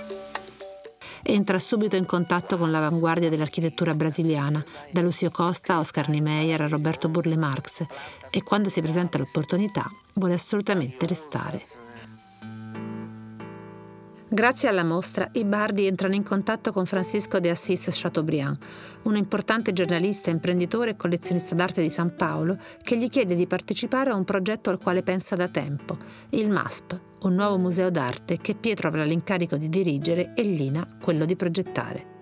entra 1.23 1.59
subito 1.59 1.97
in 1.97 2.07
contatto 2.07 2.57
con 2.57 2.71
l'avanguardia 2.71 3.29
dell'architettura 3.29 3.95
brasiliana, 3.95 4.65
da 4.91 5.01
Lucio 5.01 5.31
Costa 5.31 5.75
a 5.75 5.79
Oscar 5.79 6.09
Niemeyer 6.09 6.61
a 6.61 6.69
Roberto 6.69 7.09
Burle 7.09 7.37
Marx, 7.37 7.85
e 8.31 8.43
quando 8.43 8.69
si 8.69 8.81
presenta 8.81 9.19
l'opportunità 9.19 9.89
vuole 10.15 10.35
assolutamente 10.35 11.07
restare. 11.07 11.63
Grazie 14.33 14.69
alla 14.69 14.85
mostra, 14.85 15.29
i 15.33 15.45
bardi 15.45 15.87
entrano 15.87 16.15
in 16.15 16.23
contatto 16.23 16.71
con 16.71 16.87
Francisco 16.87 17.41
de 17.41 17.51
Assis 17.51 17.89
Chateaubriand, 17.91 18.59
un 19.03 19.17
importante 19.17 19.73
giornalista, 19.73 20.31
imprenditore 20.31 20.91
e 20.91 20.97
collezionista 20.97 21.57
d'arte 21.57 21.83
di 21.83 21.91
San 21.91 22.15
Paolo, 22.15 22.57
che 22.81 22.97
gli 22.97 23.09
chiede 23.09 23.35
di 23.35 23.49
partecipare 23.49 24.11
a 24.11 24.15
un 24.15 24.23
progetto 24.23 24.71
al 24.71 24.79
quale 24.79 25.03
pensa 25.03 25.35
da 25.35 25.49
tempo, 25.49 25.97
il 26.31 26.49
MASP, 26.49 27.10
un 27.23 27.35
nuovo 27.35 27.59
museo 27.59 27.91
d'arte 27.91 28.39
che 28.39 28.55
Pietro 28.55 28.89
avrà 28.89 29.05
l'incarico 29.05 29.57
di 29.57 29.69
dirigere 29.69 30.33
e 30.35 30.43
Lina 30.43 30.87
quello 31.01 31.25
di 31.25 31.37
progettare. 31.37 32.19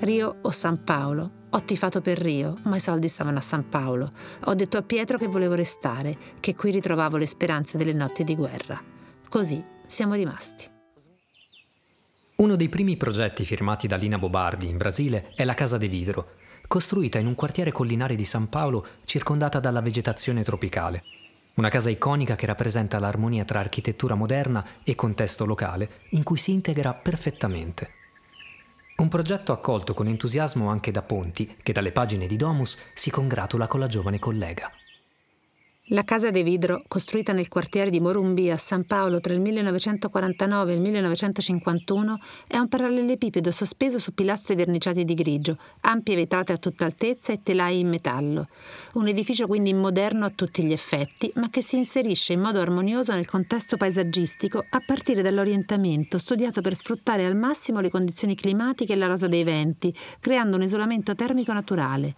Rio 0.00 0.36
o 0.42 0.50
San 0.50 0.84
Paolo? 0.84 1.40
Ho 1.50 1.62
tifato 1.64 2.00
per 2.00 2.18
Rio, 2.18 2.58
ma 2.64 2.76
i 2.76 2.80
soldi 2.80 3.08
stavano 3.08 3.38
a 3.38 3.42
San 3.42 3.68
Paolo. 3.68 4.10
Ho 4.44 4.54
detto 4.54 4.76
a 4.76 4.82
Pietro 4.82 5.16
che 5.18 5.26
volevo 5.26 5.54
restare, 5.54 6.16
che 6.40 6.54
qui 6.54 6.70
ritrovavo 6.70 7.16
le 7.16 7.26
speranze 7.26 7.76
delle 7.78 7.92
notti 7.92 8.24
di 8.24 8.34
guerra. 8.34 8.82
Così 9.28 9.62
siamo 9.86 10.14
rimasti. 10.14 10.66
Uno 12.36 12.56
dei 12.56 12.68
primi 12.68 12.96
progetti 12.96 13.44
firmati 13.44 13.86
da 13.86 13.96
Lina 13.96 14.18
Bobardi 14.18 14.68
in 14.68 14.76
Brasile 14.76 15.32
è 15.34 15.44
la 15.44 15.54
Casa 15.54 15.78
de 15.78 15.88
Vidro, 15.88 16.30
costruita 16.66 17.18
in 17.18 17.26
un 17.26 17.34
quartiere 17.34 17.70
collinare 17.70 18.16
di 18.16 18.24
San 18.24 18.48
Paolo 18.48 18.86
circondata 19.04 19.60
dalla 19.60 19.80
vegetazione 19.80 20.42
tropicale. 20.42 21.21
Una 21.54 21.68
casa 21.68 21.90
iconica 21.90 22.34
che 22.34 22.46
rappresenta 22.46 22.98
l'armonia 22.98 23.44
tra 23.44 23.58
architettura 23.58 24.14
moderna 24.14 24.64
e 24.82 24.94
contesto 24.94 25.44
locale, 25.44 26.00
in 26.10 26.22
cui 26.22 26.38
si 26.38 26.52
integra 26.52 26.94
perfettamente. 26.94 27.90
Un 28.96 29.08
progetto 29.08 29.52
accolto 29.52 29.92
con 29.92 30.06
entusiasmo 30.06 30.70
anche 30.70 30.90
da 30.90 31.02
Ponti, 31.02 31.56
che 31.62 31.72
dalle 31.72 31.92
pagine 31.92 32.26
di 32.26 32.36
Domus 32.36 32.78
si 32.94 33.10
congratula 33.10 33.66
con 33.66 33.80
la 33.80 33.86
giovane 33.86 34.18
collega. 34.18 34.70
La 35.92 36.04
casa 36.04 36.30
de 36.30 36.42
Vidro, 36.42 36.82
costruita 36.88 37.34
nel 37.34 37.48
quartiere 37.48 37.90
di 37.90 38.00
Morumbi 38.00 38.50
a 38.50 38.56
San 38.56 38.86
Paolo 38.86 39.20
tra 39.20 39.34
il 39.34 39.40
1949 39.42 40.72
e 40.72 40.74
il 40.74 40.80
1951, 40.80 42.18
è 42.46 42.56
un 42.56 42.66
parallelepipedo 42.66 43.50
sospeso 43.50 43.98
su 43.98 44.14
pilastri 44.14 44.54
verniciati 44.54 45.04
di 45.04 45.12
grigio, 45.12 45.58
ampie 45.82 46.16
vetrate 46.16 46.54
a 46.54 46.56
tutta 46.56 46.86
altezza 46.86 47.34
e 47.34 47.42
telai 47.42 47.80
in 47.80 47.90
metallo. 47.90 48.48
Un 48.94 49.06
edificio 49.06 49.46
quindi 49.46 49.74
moderno 49.74 50.24
a 50.24 50.32
tutti 50.34 50.64
gli 50.64 50.72
effetti, 50.72 51.30
ma 51.34 51.50
che 51.50 51.60
si 51.60 51.76
inserisce 51.76 52.32
in 52.32 52.40
modo 52.40 52.58
armonioso 52.58 53.12
nel 53.12 53.26
contesto 53.26 53.76
paesaggistico 53.76 54.64
a 54.70 54.82
partire 54.86 55.20
dall'orientamento 55.20 56.16
studiato 56.16 56.62
per 56.62 56.74
sfruttare 56.74 57.26
al 57.26 57.36
massimo 57.36 57.80
le 57.80 57.90
condizioni 57.90 58.34
climatiche 58.34 58.94
e 58.94 58.96
la 58.96 59.08
rosa 59.08 59.28
dei 59.28 59.44
venti, 59.44 59.94
creando 60.20 60.56
un 60.56 60.62
isolamento 60.62 61.14
termico 61.14 61.52
naturale. 61.52 62.14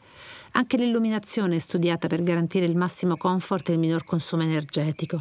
Anche 0.56 0.76
l'illuminazione 0.76 1.56
è 1.56 1.58
studiata 1.58 2.06
per 2.06 2.22
garantire 2.22 2.64
il 2.64 2.76
massimo 2.76 3.16
comfort 3.16 3.68
e 3.68 3.72
il 3.72 3.78
minor 3.80 4.04
consumo 4.04 4.44
energetico. 4.44 5.20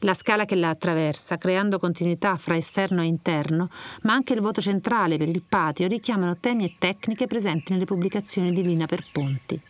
La 0.00 0.14
scala 0.14 0.44
che 0.44 0.54
la 0.54 0.68
attraversa, 0.68 1.38
creando 1.38 1.78
continuità 1.78 2.36
fra 2.36 2.56
esterno 2.56 3.02
e 3.02 3.06
interno, 3.06 3.68
ma 4.02 4.12
anche 4.12 4.32
il 4.32 4.40
voto 4.40 4.60
centrale 4.60 5.16
per 5.16 5.28
il 5.28 5.42
patio 5.42 5.88
richiamano 5.88 6.36
temi 6.38 6.66
e 6.66 6.76
tecniche 6.78 7.26
presenti 7.26 7.72
nelle 7.72 7.84
pubblicazioni 7.84 8.52
di 8.52 8.62
Lina 8.62 8.86
per 8.86 9.04
Ponti. 9.10 9.60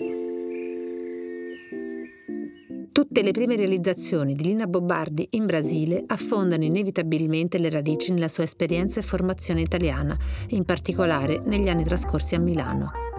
Tutte 2.92 3.22
le 3.22 3.30
prime 3.30 3.56
realizzazioni 3.56 4.34
di 4.34 4.44
Lina 4.44 4.66
Bobardi 4.66 5.28
in 5.30 5.46
Brasile 5.46 6.04
affondano 6.06 6.64
inevitabilmente 6.64 7.56
le 7.58 7.70
radici 7.70 8.12
nella 8.12 8.28
sua 8.28 8.44
esperienza 8.44 9.00
e 9.00 9.02
formazione 9.02 9.62
italiana, 9.62 10.14
in 10.48 10.64
particolare 10.64 11.40
negli 11.46 11.70
anni 11.70 11.84
trascorsi 11.84 12.34
a 12.34 12.38
Milano. 12.38 13.13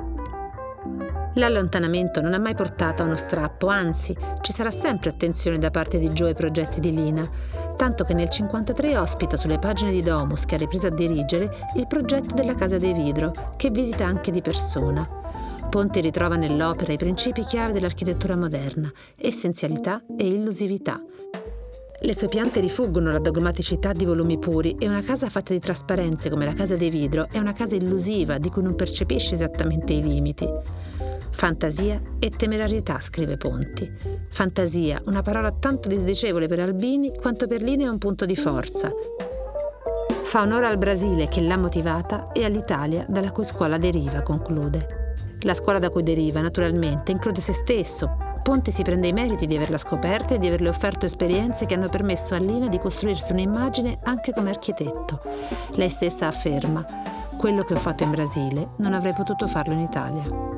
L'allontanamento 1.36 2.22
non 2.22 2.34
ha 2.34 2.40
mai 2.40 2.56
portato 2.56 3.02
a 3.02 3.06
uno 3.06 3.18
strappo, 3.18 3.68
anzi, 3.68 4.16
ci 4.42 4.54
sarà 4.54 4.72
sempre 4.72 5.10
attenzione 5.10 5.58
da 5.58 5.70
parte 5.70 5.98
di 5.98 6.10
Joe 6.10 6.30
ai 6.30 6.36
progetti 6.36 6.80
di 6.80 6.94
Lina, 6.94 7.28
tanto 7.76 8.06
che 8.06 8.14
nel 8.14 8.30
1953 8.30 8.98
ospita 8.98 9.36
sulle 9.36 9.60
pagine 9.60 9.92
di 9.92 10.02
Domus 10.02 10.46
che 10.46 10.56
ha 10.56 10.58
ripreso 10.58 10.88
a 10.88 10.92
dirigere 10.92 11.50
il 11.76 11.88
progetto 11.88 12.36
della 12.36 12.56
Casa 12.56 12.78
dei 12.78 12.94
Vidro, 12.94 13.34
che 13.58 13.70
visita 13.70 14.06
anche 14.06 14.32
di 14.32 14.42
persona. 14.42 15.08
Ponti 15.70 16.00
ritrova 16.00 16.38
nell'opera 16.38 16.94
i 16.94 16.98
principi 16.98 17.44
chiave 17.44 17.74
dell'architettura 17.74 18.38
moderna, 18.38 18.90
essenzialità 19.18 20.02
e 20.18 20.26
illusività. 20.26 21.02
Le 22.00 22.16
sue 22.16 22.30
piante 22.30 22.62
rifuggono 22.62 23.12
la 23.12 23.20
dogmaticità 23.20 23.92
di 23.92 24.06
volumi 24.06 24.38
puri 24.38 24.76
e 24.80 24.88
una 24.88 25.02
casa 25.02 25.28
fatta 25.28 25.52
di 25.52 25.60
trasparenze 25.60 26.30
come 26.30 26.46
la 26.46 26.54
casa 26.54 26.78
dei 26.78 26.90
vidro 26.90 27.28
è 27.30 27.40
una 27.40 27.54
casa 27.54 27.76
illusiva 27.76 28.38
di 28.38 28.50
cui 28.50 28.64
non 28.64 28.76
percepisce 28.76 29.34
esattamente 29.34 29.92
i 29.92 30.02
limiti. 30.02 30.48
Fantasia 31.36 32.02
e 32.18 32.30
temerarietà, 32.30 33.02
scrive 33.02 33.36
Ponti. 33.36 33.92
Fantasia, 34.30 35.02
una 35.06 35.22
parola 35.22 35.52
tanto 35.52 35.90
disdicevole 35.90 36.48
per 36.48 36.62
Albini 36.62 37.14
quanto 37.14 37.46
per 37.46 37.62
Lina 37.62 37.84
è 37.84 37.90
un 37.90 37.98
punto 37.98 38.26
di 38.26 38.38
forza. 38.38 38.90
Fa 40.24 40.42
onore 40.42 40.66
al 40.66 40.78
Brasile 40.78 41.28
che 41.28 41.42
l'ha 41.42 41.58
motivata 41.58 42.32
e 42.32 42.46
all'Italia 42.46 43.06
dalla 43.10 43.32
cui 43.32 43.44
scuola 43.44 43.78
deriva, 43.78 44.22
conclude. 44.22 45.16
La 45.42 45.54
scuola 45.54 45.78
da 45.78 45.90
cui 45.90 46.04
deriva, 46.04 46.40
naturalmente, 46.40 47.12
include 47.12 47.42
se 47.42 47.52
stesso. 47.52 48.16
Ponti 48.42 48.72
si 48.72 48.84
prende 48.84 49.10
i 49.10 49.14
meriti 49.14 49.46
di 49.46 49.58
averla 49.58 49.78
scoperta 49.78 50.36
e 50.36 50.40
di 50.40 50.48
averle 50.48 50.70
offerto 50.70 51.06
esperienze 51.06 51.66
che 51.66 51.74
hanno 51.74 51.90
permesso 51.90 52.34
a 52.34 52.38
Lina 52.38 52.70
di 52.70 52.80
costruirsi 52.80 53.34
un'immagine 53.34 54.00
anche 54.04 54.32
come 54.32 54.52
architetto. 54.52 55.20
Lei 55.74 55.90
stessa 55.90 56.28
afferma: 56.28 56.86
Quello 57.38 57.64
che 57.64 57.74
ho 57.74 57.80
fatto 57.80 58.04
in 58.04 58.12
Brasile 58.12 58.70
non 58.78 58.94
avrei 58.94 59.14
potuto 59.14 59.48
farlo 59.48 59.74
in 59.74 59.80
Italia. 59.82 60.56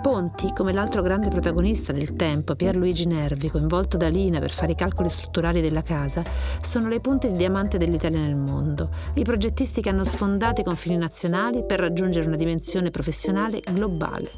Ponti, 0.00 0.52
come 0.54 0.72
l'altro 0.72 1.02
grande 1.02 1.28
protagonista 1.28 1.92
del 1.92 2.16
tempo, 2.16 2.54
Pierluigi 2.54 3.06
Nervi, 3.06 3.50
coinvolto 3.50 3.98
da 3.98 4.08
Lina 4.08 4.38
per 4.38 4.50
fare 4.50 4.72
i 4.72 4.74
calcoli 4.74 5.10
strutturali 5.10 5.60
della 5.60 5.82
casa, 5.82 6.22
sono 6.62 6.88
le 6.88 7.00
punte 7.00 7.30
di 7.30 7.36
diamante 7.36 7.76
dell'Italia 7.76 8.20
nel 8.20 8.34
mondo, 8.34 8.88
i 9.14 9.24
progettisti 9.24 9.82
che 9.82 9.90
hanno 9.90 10.04
sfondato 10.04 10.62
i 10.62 10.64
confini 10.64 10.96
nazionali 10.96 11.66
per 11.66 11.80
raggiungere 11.80 12.26
una 12.26 12.36
dimensione 12.36 12.90
professionale 12.90 13.60
globale. 13.60 14.30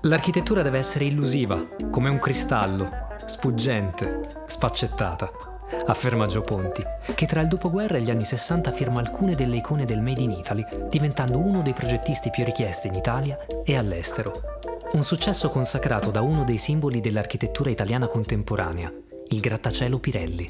L'architettura 0.00 0.62
deve 0.62 0.78
essere 0.78 1.04
illusiva, 1.04 1.64
come 1.90 2.10
un 2.10 2.18
cristallo, 2.18 2.90
sfuggente, 3.24 4.42
sfaccettata 4.46 5.53
afferma 5.86 6.26
Gio 6.26 6.40
Ponti, 6.40 6.82
che 7.14 7.26
tra 7.26 7.40
il 7.40 7.48
dopoguerra 7.48 7.96
e 7.96 8.00
gli 8.00 8.10
anni 8.10 8.24
60 8.24 8.70
firma 8.72 9.00
alcune 9.00 9.34
delle 9.34 9.56
icone 9.56 9.84
del 9.84 10.00
Made 10.00 10.20
in 10.20 10.30
Italy, 10.30 10.64
diventando 10.88 11.38
uno 11.38 11.62
dei 11.62 11.72
progettisti 11.72 12.30
più 12.30 12.44
richiesti 12.44 12.88
in 12.88 12.94
Italia 12.94 13.38
e 13.64 13.76
all'estero. 13.76 14.60
Un 14.92 15.02
successo 15.04 15.50
consacrato 15.50 16.10
da 16.10 16.20
uno 16.20 16.44
dei 16.44 16.58
simboli 16.58 17.00
dell'architettura 17.00 17.70
italiana 17.70 18.06
contemporanea, 18.06 18.92
il 19.28 19.40
grattacielo 19.40 19.98
Pirelli. 19.98 20.48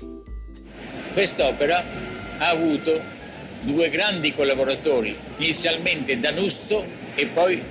Quest'opera 1.12 1.82
ha 2.38 2.48
avuto 2.48 3.00
due 3.62 3.88
grandi 3.88 4.34
collaboratori, 4.34 5.16
inizialmente 5.38 6.18
Danuzzo 6.20 6.84
e 7.14 7.26
poi 7.26 7.62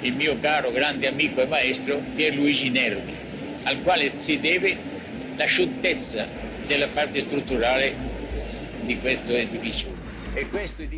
il 0.00 0.14
mio 0.14 0.38
caro 0.40 0.70
grande 0.70 1.08
amico 1.08 1.40
e 1.40 1.46
maestro 1.46 2.00
Pierluigi 2.14 2.70
Nervi, 2.70 3.14
al 3.64 3.82
quale 3.82 4.08
si 4.18 4.40
deve 4.40 4.76
la 5.36 5.44
scioltezza 5.44 6.45
della 6.66 6.88
parte 6.88 7.20
strutturale 7.20 7.94
di 8.82 8.98
questo 8.98 9.32
edificio. 9.32 10.04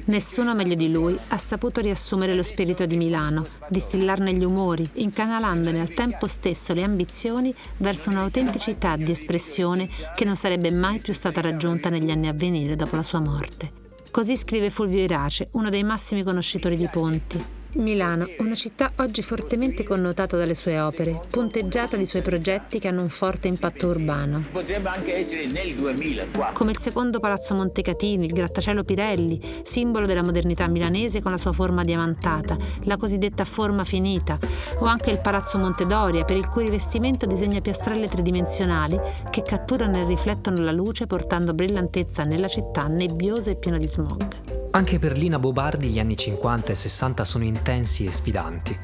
Nessuno 0.07 0.53
meglio 0.55 0.75
di 0.75 0.91
lui 0.91 1.17
ha 1.29 1.39
saputo 1.39 1.81
riassumere 1.81 2.35
lo 2.35 2.43
spirito 2.43 2.87
di 2.87 2.97
Milano, 2.97 3.47
distillarne 3.69 4.33
gli 4.33 4.43
umori, 4.43 4.89
incanalandone 4.95 5.81
al 5.81 5.95
tempo 5.95 6.27
stesso 6.27 6.75
le 6.75 6.83
ambizioni 6.83 7.55
verso 7.77 8.11
un'autenticità 8.11 8.97
di 8.97 9.13
espressione 9.13 9.89
che 10.17 10.25
non 10.25 10.35
sarebbe 10.35 10.73
mai 10.73 10.99
più 10.99 11.13
stata 11.13 11.41
raggiunta 11.41 11.89
negli 11.89 12.11
anni 12.11 12.27
a 12.27 12.33
venire 12.33 12.75
dopo 12.75 12.97
la 12.97 13.05
sua 13.05 13.21
morte. 13.21 13.71
Così 14.11 14.37
scrive 14.37 14.71
Fulvio 14.71 14.99
Irace, 14.99 15.49
uno 15.53 15.71
dei 15.71 15.85
massimi 15.85 16.25
conoscitori 16.25 16.77
di 16.77 16.89
Ponti. 16.91 17.58
Milano, 17.79 18.27
una 18.39 18.57
città 18.57 18.91
oggi 18.97 19.23
fortemente 19.23 19.85
connotata 19.85 20.37
dalle 20.37 20.55
sue 20.55 20.81
opere, 20.81 21.21
punteggiata 21.31 21.97
di 21.97 22.07
suoi 22.07 22.23
progetti 22.23 22.81
che 22.81 22.89
hanno 22.89 23.03
un 23.03 23.09
forte 23.09 23.47
impatto 23.47 23.87
urbano. 23.87 24.43
Potrebbe 24.51 24.89
anche 24.89 25.17
essere 25.17 25.47
nel 25.47 25.77
2004. 25.77 26.55
Come 26.55 26.73
il 26.73 26.79
secondo 26.79 27.21
Palazzo 27.21 27.55
Montecatini, 27.55 28.27
il 28.27 28.33
grattacielo 28.33 28.83
Pirelli, 28.83 29.41
simbolo 29.63 30.07
della 30.07 30.25
modernità 30.25 30.67
milanese 30.67 31.23
con 31.23 31.31
la 31.31 31.37
sua 31.37 31.53
forma 31.53 31.85
diamantata, 31.85 32.57
la 32.83 32.97
cosiddetta 32.97 33.45
forma 33.45 33.85
finita, 33.85 34.39
o 34.81 34.85
anche 34.85 35.11
il 35.11 35.21
Palazzo 35.21 35.59
Montedoria, 35.59 36.25
per 36.25 36.37
il 36.37 36.49
cui 36.49 36.65
rivestimento 36.65 37.27
disegna 37.27 37.61
piastrelle 37.61 38.09
tridimensionali 38.09 38.99
che 39.31 39.43
catturano 39.43 39.99
e 39.99 40.05
riflettono 40.05 40.61
la 40.63 40.73
luce 40.73 41.07
portando 41.07 41.55
brillantezza 41.55 42.25
nella 42.25 42.49
città 42.49 42.89
nebbiosa 42.89 43.53
e 43.53 43.57
piena 43.57 43.79
di 43.79 43.87
smog. 43.87 44.68
Anche 44.71 44.99
per 44.99 45.17
Lina 45.17 45.39
Bobardi 45.39 45.89
gli 45.89 45.99
anni 45.99 46.17
50 46.17 46.73
e 46.73 46.75
60 46.75 47.25
sono 47.25 47.45
intensi 47.45 48.05
e 48.05 48.11
sfidanti. 48.11 48.77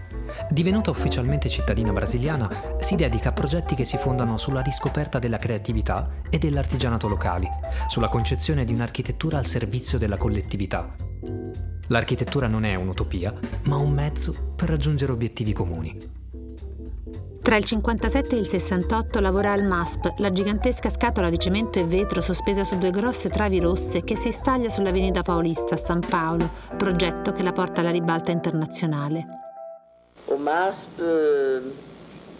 Divenuta 0.48 0.90
ufficialmente 0.90 1.48
cittadina 1.48 1.92
brasiliana, 1.92 2.50
si 2.78 2.96
dedica 2.96 3.28
a 3.28 3.32
progetti 3.32 3.74
che 3.74 3.84
si 3.84 3.98
fondano 3.98 4.38
sulla 4.38 4.62
riscoperta 4.62 5.18
della 5.18 5.36
creatività 5.36 6.22
e 6.30 6.38
dell'artigianato 6.38 7.06
locali, 7.06 7.48
sulla 7.86 8.08
concezione 8.08 8.64
di 8.64 8.72
un'architettura 8.72 9.36
al 9.36 9.46
servizio 9.46 9.98
della 9.98 10.16
collettività. 10.16 10.94
L'architettura 11.88 12.46
non 12.46 12.64
è 12.64 12.74
un'utopia, 12.74 13.34
ma 13.64 13.76
un 13.76 13.92
mezzo 13.92 14.54
per 14.56 14.70
raggiungere 14.70 15.12
obiettivi 15.12 15.52
comuni. 15.52 16.13
Tra 17.44 17.56
il 17.56 17.64
57 17.64 18.36
e 18.36 18.38
il 18.38 18.46
68 18.46 19.20
lavora 19.20 19.52
al 19.52 19.64
MASP, 19.64 20.14
la 20.16 20.32
gigantesca 20.32 20.88
scatola 20.88 21.28
di 21.28 21.38
cemento 21.38 21.78
e 21.78 21.84
vetro 21.84 22.22
sospesa 22.22 22.64
su 22.64 22.78
due 22.78 22.88
grosse 22.88 23.28
travi 23.28 23.60
rosse 23.60 24.02
che 24.02 24.16
si 24.16 24.32
staglia 24.32 24.70
sull'Avenida 24.70 25.20
Paulista 25.20 25.74
a 25.74 25.76
San 25.76 26.00
Paolo, 26.00 26.48
progetto 26.74 27.32
che 27.32 27.42
la 27.42 27.52
porta 27.52 27.82
alla 27.82 27.90
ribalta 27.90 28.30
internazionale. 28.30 29.26
O 30.24 30.36
MASP 30.38 30.98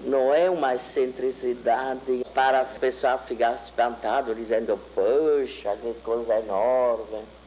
non 0.05 0.33
è 0.33 0.47
una 0.47 0.73
eccentricità 0.73 1.95
para 2.33 2.63
o 2.63 2.79
pessoal 2.79 3.19
ficar 3.23 3.57
espantado 3.57 4.33
dizendo, 4.33 4.79
poxa, 4.95 5.77
che 5.83 5.97
cosa 6.01 6.39
enorme. 6.39 7.44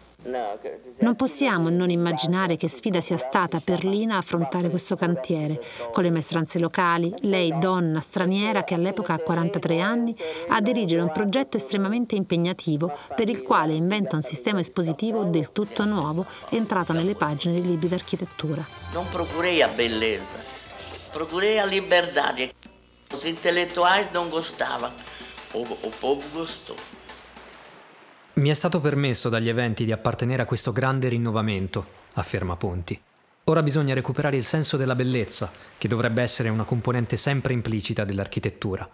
Non 1.00 1.16
possiamo 1.16 1.70
non 1.70 1.90
immaginare 1.90 2.58
che 2.58 2.68
sfida 2.68 3.00
sia 3.00 3.18
stata 3.18 3.62
per 3.64 3.86
Lina 3.86 4.18
affrontare 4.18 4.70
questo 4.70 4.98
cantiere, 4.98 5.62
con 5.94 6.04
le 6.04 6.12
maestranze 6.12 6.60
locali, 6.60 7.14
lei 7.22 7.58
donna 7.58 8.02
straniera 8.02 8.66
che 8.66 8.74
all'epoca 8.74 9.14
ha 9.14 9.20
43 9.20 9.80
anni, 9.80 10.14
a 10.50 10.60
dirigere 10.60 11.02
un 11.02 11.12
progetto 11.14 11.56
estremamente 11.56 12.16
impegnativo 12.16 12.92
per 13.16 13.30
il 13.30 13.42
quale 13.42 13.74
inventa 13.74 14.18
un 14.18 14.22
sistema 14.22 14.60
espositivo 14.60 15.24
del 15.24 15.54
tutto 15.54 15.86
nuovo 15.86 16.26
entrato 16.50 16.92
nelle 16.92 17.16
pagine 17.16 17.54
dei 17.54 17.66
libri 17.66 17.88
d'architettura. 17.88 18.68
Non 18.92 19.08
procurei 19.10 19.62
a 19.62 19.70
bellezza, 19.70 20.40
procurei 21.12 21.58
a 21.58 21.66
liberdade. 21.66 22.52
Os 23.14 23.24
intelectuais 23.24 24.12
non 24.12 24.30
gostavam, 24.30 24.92
o, 25.54 25.62
o 25.62 25.90
povo 26.02 26.22
gostou. 26.34 26.76
Mi 28.38 28.50
è 28.50 28.54
stato 28.54 28.80
permesso 28.80 29.30
dagli 29.30 29.50
eventi 29.50 29.84
di 29.84 29.92
appartenere 29.92 30.44
a 30.44 30.46
questo 30.46 30.72
grande 30.72 31.08
rinnovamento, 31.08 31.88
afferma 32.14 32.56
Ponti. 32.56 33.00
Ora 33.46 33.64
bisogna 33.64 33.96
recuperare 33.96 34.36
il 34.36 34.44
senso 34.44 34.78
della 34.78 34.94
bellezza, 34.94 35.52
che 35.76 35.88
dovrebbe 35.88 36.22
essere 36.22 36.50
una 36.50 36.64
componente 36.64 37.18
sempre 37.18 37.54
implicita 37.54 38.06
dell'architettura. 38.06 38.88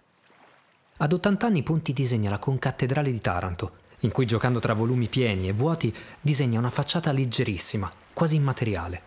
Ad 0.95 1.12
80 1.12 1.45
anni 1.45 1.62
Ponti 1.62 1.91
disegna 1.91 2.29
la 2.29 2.38
concattedrale 2.38 3.12
di 3.12 3.19
Taranto, 3.19 3.71
in 3.99 4.12
cui 4.12 4.25
giocando 4.25 4.60
tra 4.60 4.73
volumi 4.73 5.10
pieni 5.10 5.49
e 5.49 5.53
vuoti 5.53 5.93
disegna 6.21 6.58
una 6.58 6.69
facciata 6.69 7.12
leggerissima, 7.12 7.91
quasi 8.13 8.38
immateriale. 8.38 9.01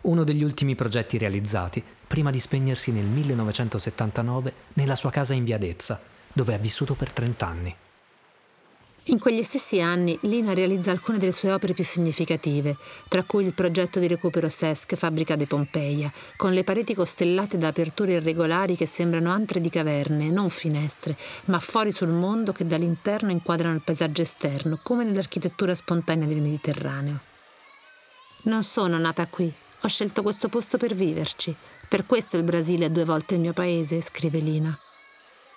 Uno 0.00 0.24
degli 0.24 0.42
ultimi 0.42 0.74
progetti 0.74 1.16
realizzati 1.16 1.80
prima 2.08 2.32
di 2.32 2.40
spegnersi 2.40 2.90
nel 2.90 3.06
1979 3.06 4.52
nella 4.72 4.96
sua 4.96 5.10
casa 5.10 5.32
in 5.32 5.44
Via 5.44 5.58
Dezza, 5.58 6.02
dove 6.32 6.54
ha 6.54 6.58
vissuto 6.58 6.94
per 6.94 7.12
30 7.12 7.46
anni. 7.46 7.76
In 9.10 9.18
quegli 9.18 9.42
stessi 9.42 9.80
anni 9.80 10.16
Lina 10.22 10.54
realizza 10.54 10.92
alcune 10.92 11.18
delle 11.18 11.32
sue 11.32 11.50
opere 11.50 11.72
più 11.72 11.82
significative, 11.82 12.76
tra 13.08 13.24
cui 13.24 13.44
il 13.44 13.54
progetto 13.54 13.98
di 13.98 14.06
recupero 14.06 14.48
SESC 14.48 14.94
Fabbrica 14.94 15.34
de 15.34 15.48
Pompeia, 15.48 16.12
con 16.36 16.52
le 16.52 16.62
pareti 16.62 16.94
costellate 16.94 17.58
da 17.58 17.66
aperture 17.66 18.12
irregolari 18.12 18.76
che 18.76 18.86
sembrano 18.86 19.32
antre 19.32 19.60
di 19.60 19.68
caverne, 19.68 20.30
non 20.30 20.48
finestre, 20.48 21.16
ma 21.46 21.58
fuori 21.58 21.90
sul 21.90 22.10
mondo 22.10 22.52
che 22.52 22.64
dall'interno 22.64 23.32
inquadrano 23.32 23.74
il 23.74 23.82
paesaggio 23.82 24.22
esterno, 24.22 24.78
come 24.80 25.02
nell'architettura 25.02 25.74
spontanea 25.74 26.28
del 26.28 26.40
Mediterraneo. 26.40 27.18
Non 28.42 28.62
sono 28.62 28.96
nata 28.96 29.26
qui, 29.26 29.52
ho 29.80 29.88
scelto 29.88 30.22
questo 30.22 30.48
posto 30.48 30.78
per 30.78 30.94
viverci. 30.94 31.52
Per 31.88 32.06
questo 32.06 32.36
il 32.36 32.44
Brasile 32.44 32.86
è 32.86 32.90
due 32.90 33.04
volte 33.04 33.34
il 33.34 33.40
mio 33.40 33.52
paese, 33.52 34.00
scrive 34.02 34.38
Lina. 34.38 34.78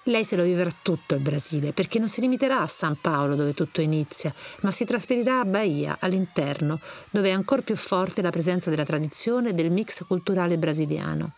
Lei 0.08 0.26
se 0.26 0.36
lo 0.36 0.44
vivrà 0.44 0.70
tutto 0.82 1.16
il 1.16 1.22
Brasile, 1.22 1.72
perché 1.72 1.98
non 1.98 2.10
si 2.10 2.20
limiterà 2.20 2.60
a 2.60 2.68
San 2.68 3.00
Paolo, 3.00 3.36
dove 3.36 3.54
tutto 3.54 3.80
inizia, 3.80 4.34
ma 4.62 4.70
si 4.70 4.84
trasferirà 4.84 5.40
a 5.40 5.46
Bahia, 5.46 5.96
all'interno, 6.00 6.82
dove 7.10 7.30
è 7.30 7.32
ancora 7.32 7.62
più 7.62 7.78
forte 7.78 8.22
la 8.22 8.30
presenza 8.30 8.70
della 8.70 8.84
tradizione 8.84 9.50
e 9.50 9.54
del 9.54 9.72
mix 9.72 10.06
culturale 10.06 10.58
brasiliano. 10.58 11.36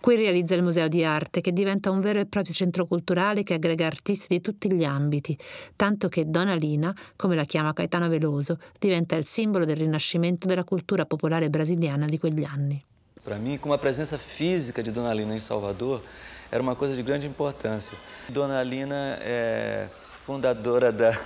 Qui 0.00 0.16
realizza 0.16 0.56
il 0.56 0.64
Museo 0.64 0.88
di 0.88 1.04
Arte, 1.04 1.40
che 1.40 1.52
diventa 1.52 1.92
un 1.92 2.00
vero 2.00 2.18
e 2.18 2.26
proprio 2.26 2.52
centro 2.52 2.86
culturale 2.86 3.44
che 3.44 3.54
aggrega 3.54 3.86
artisti 3.86 4.26
di 4.28 4.40
tutti 4.40 4.72
gli 4.72 4.84
ambiti, 4.84 5.38
tanto 5.76 6.08
che 6.08 6.28
Donna 6.28 6.54
Lina, 6.54 6.92
come 7.14 7.36
la 7.36 7.44
chiama 7.44 7.72
Caetano 7.72 8.08
Veloso, 8.08 8.58
diventa 8.78 9.14
il 9.14 9.24
simbolo 9.24 9.64
del 9.64 9.76
rinascimento 9.76 10.48
della 10.48 10.64
cultura 10.64 11.04
popolare 11.04 11.48
brasiliana 11.48 12.06
di 12.06 12.18
quegli 12.18 12.42
anni. 12.42 12.84
Per 13.22 13.38
me, 13.38 13.58
con 13.58 13.70
la 13.70 13.78
presenza 13.78 14.16
fisica 14.16 14.82
di 14.82 14.90
Donna 14.90 15.12
Lina 15.12 15.32
in 15.34 15.40
Salvador, 15.40 16.00
era 16.50 16.62
uma 16.62 16.74
coisa 16.74 16.94
de 16.94 17.02
grande 17.02 17.26
importância. 17.26 17.96
Dona 18.28 18.62
Lina 18.62 19.18
é 19.20 19.88
fundadora 20.28 20.92
da, 20.92 21.18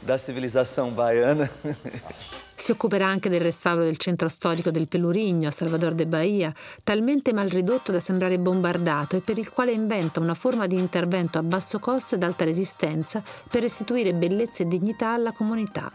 da 0.00 0.18
civilização 0.18 0.90
baiana. 0.90 1.48
Si 2.56 2.72
occuperà 2.72 3.06
anche 3.06 3.28
del 3.28 3.40
restauro 3.40 3.84
del 3.84 3.96
centro 3.96 4.28
storico 4.28 4.72
del 4.72 4.88
Pelurigno 4.88 5.50
Salvador 5.52 5.94
de 5.94 6.06
Bahia, 6.06 6.52
talmente 6.82 7.32
mal 7.32 7.48
ridotto 7.48 7.92
da 7.92 8.00
sembrare 8.00 8.36
bombardato 8.36 9.14
e 9.14 9.20
per 9.20 9.38
il 9.38 9.50
quale 9.50 9.70
inventa 9.70 10.18
una 10.18 10.34
forma 10.34 10.66
di 10.66 10.76
intervento 10.76 11.38
a 11.38 11.44
basso 11.44 11.78
costo 11.78 12.16
ed 12.16 12.24
alta 12.24 12.44
resistenza 12.44 13.22
per 13.48 13.62
restituire 13.62 14.12
bellezza 14.12 14.64
e 14.64 14.66
dignità 14.66 15.12
alla 15.12 15.30
comunità. 15.30 15.92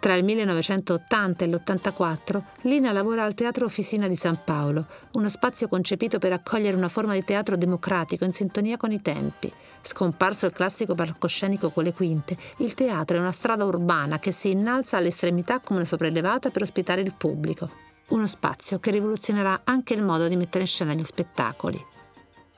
Tra 0.00 0.14
il 0.14 0.22
1980 0.22 1.44
e 1.44 1.48
l'84 1.48 2.42
Lina 2.62 2.92
lavora 2.92 3.24
al 3.24 3.34
Teatro 3.34 3.64
Officina 3.64 4.06
di 4.06 4.14
San 4.14 4.38
Paolo, 4.44 4.86
uno 5.12 5.28
spazio 5.28 5.66
concepito 5.66 6.18
per 6.18 6.32
accogliere 6.32 6.76
una 6.76 6.86
forma 6.86 7.14
di 7.14 7.24
teatro 7.24 7.56
democratico 7.56 8.24
in 8.24 8.32
sintonia 8.32 8.76
con 8.76 8.92
i 8.92 9.02
tempi. 9.02 9.52
Scomparso 9.82 10.46
il 10.46 10.52
classico 10.52 10.94
palcoscenico 10.94 11.70
con 11.70 11.82
le 11.82 11.92
quinte, 11.92 12.36
il 12.58 12.74
teatro 12.74 13.16
è 13.16 13.20
una 13.20 13.32
strada 13.32 13.64
urbana 13.64 14.20
che 14.20 14.30
si 14.30 14.50
innalza 14.50 14.98
all'estremità 14.98 15.58
come 15.58 15.80
una 15.80 15.88
sopraelevata 15.88 16.50
per 16.50 16.62
ospitare 16.62 17.00
il 17.00 17.14
pubblico. 17.16 17.68
Uno 18.08 18.28
spazio 18.28 18.78
che 18.78 18.92
rivoluzionerà 18.92 19.62
anche 19.64 19.94
il 19.94 20.02
modo 20.02 20.28
di 20.28 20.36
mettere 20.36 20.60
in 20.60 20.68
scena 20.68 20.94
gli 20.94 21.04
spettacoli. 21.04 21.84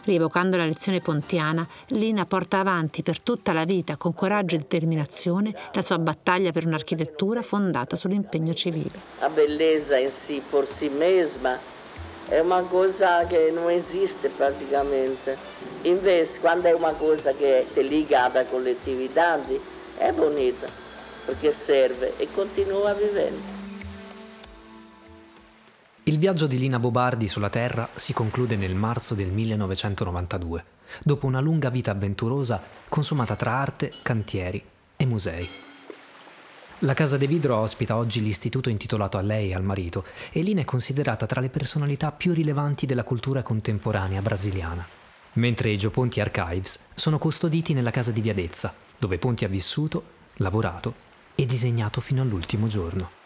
Rievocando 0.02 0.56
la 0.56 0.64
lezione 0.64 1.00
pontiana, 1.00 1.66
Lina 1.88 2.24
porta 2.24 2.58
avanti 2.58 3.02
per 3.02 3.20
tutta 3.20 3.52
la 3.52 3.64
vita, 3.64 3.96
con 3.96 4.14
coraggio 4.14 4.56
e 4.56 4.58
determinazione, 4.58 5.54
la 5.72 5.82
sua 5.82 5.98
battaglia 5.98 6.52
per 6.52 6.64
un'architettura 6.66 7.42
fondata 7.42 7.96
sull'impegno 7.96 8.54
civile. 8.54 8.98
La 9.20 9.28
bellezza 9.28 9.98
in 9.98 10.10
sé, 10.10 10.40
por 10.48 10.66
si 10.66 10.88
mesma, 10.88 11.58
è 12.28 12.38
una 12.38 12.62
cosa 12.62 13.26
che 13.26 13.50
non 13.52 13.70
esiste 13.70 14.30
praticamente. 14.30 15.36
Invece, 15.82 16.40
quando 16.40 16.68
è 16.68 16.72
una 16.72 16.92
cosa 16.92 17.32
che 17.32 17.66
è 17.72 17.82
legata 17.82 18.38
alla 18.38 18.48
collettività, 18.48 19.38
è 19.98 20.12
bonita, 20.12 20.66
perché 21.26 21.52
serve 21.52 22.14
e 22.16 22.26
continua 22.32 22.94
vivendo. 22.94 23.59
Il 26.10 26.18
viaggio 26.18 26.48
di 26.48 26.58
Lina 26.58 26.80
Bobardi 26.80 27.28
sulla 27.28 27.50
Terra 27.50 27.88
si 27.94 28.12
conclude 28.12 28.56
nel 28.56 28.74
marzo 28.74 29.14
del 29.14 29.30
1992, 29.30 30.64
dopo 31.04 31.26
una 31.26 31.38
lunga 31.38 31.70
vita 31.70 31.92
avventurosa 31.92 32.60
consumata 32.88 33.36
tra 33.36 33.52
arte, 33.52 33.92
cantieri 34.02 34.60
e 34.96 35.06
musei. 35.06 35.48
La 36.80 36.94
Casa 36.94 37.16
de 37.16 37.28
Vidro 37.28 37.58
ospita 37.58 37.96
oggi 37.96 38.20
l'istituto 38.22 38.70
intitolato 38.70 39.18
a 39.18 39.20
lei 39.20 39.50
e 39.50 39.54
al 39.54 39.62
marito 39.62 40.04
e 40.32 40.40
Lina 40.40 40.62
è 40.62 40.64
considerata 40.64 41.26
tra 41.26 41.40
le 41.40 41.48
personalità 41.48 42.10
più 42.10 42.32
rilevanti 42.32 42.86
della 42.86 43.04
cultura 43.04 43.42
contemporanea 43.42 44.20
brasiliana. 44.20 44.84
Mentre 45.34 45.70
i 45.70 45.78
Gio 45.78 45.90
Ponti 45.90 46.20
Archives 46.20 46.88
sono 46.92 47.18
custoditi 47.18 47.72
nella 47.72 47.92
casa 47.92 48.10
di 48.10 48.20
Viadezza, 48.20 48.74
dove 48.98 49.18
Ponti 49.18 49.44
ha 49.44 49.48
vissuto, 49.48 50.02
lavorato 50.38 50.92
e 51.36 51.46
disegnato 51.46 52.00
fino 52.00 52.20
all'ultimo 52.20 52.66
giorno. 52.66 53.19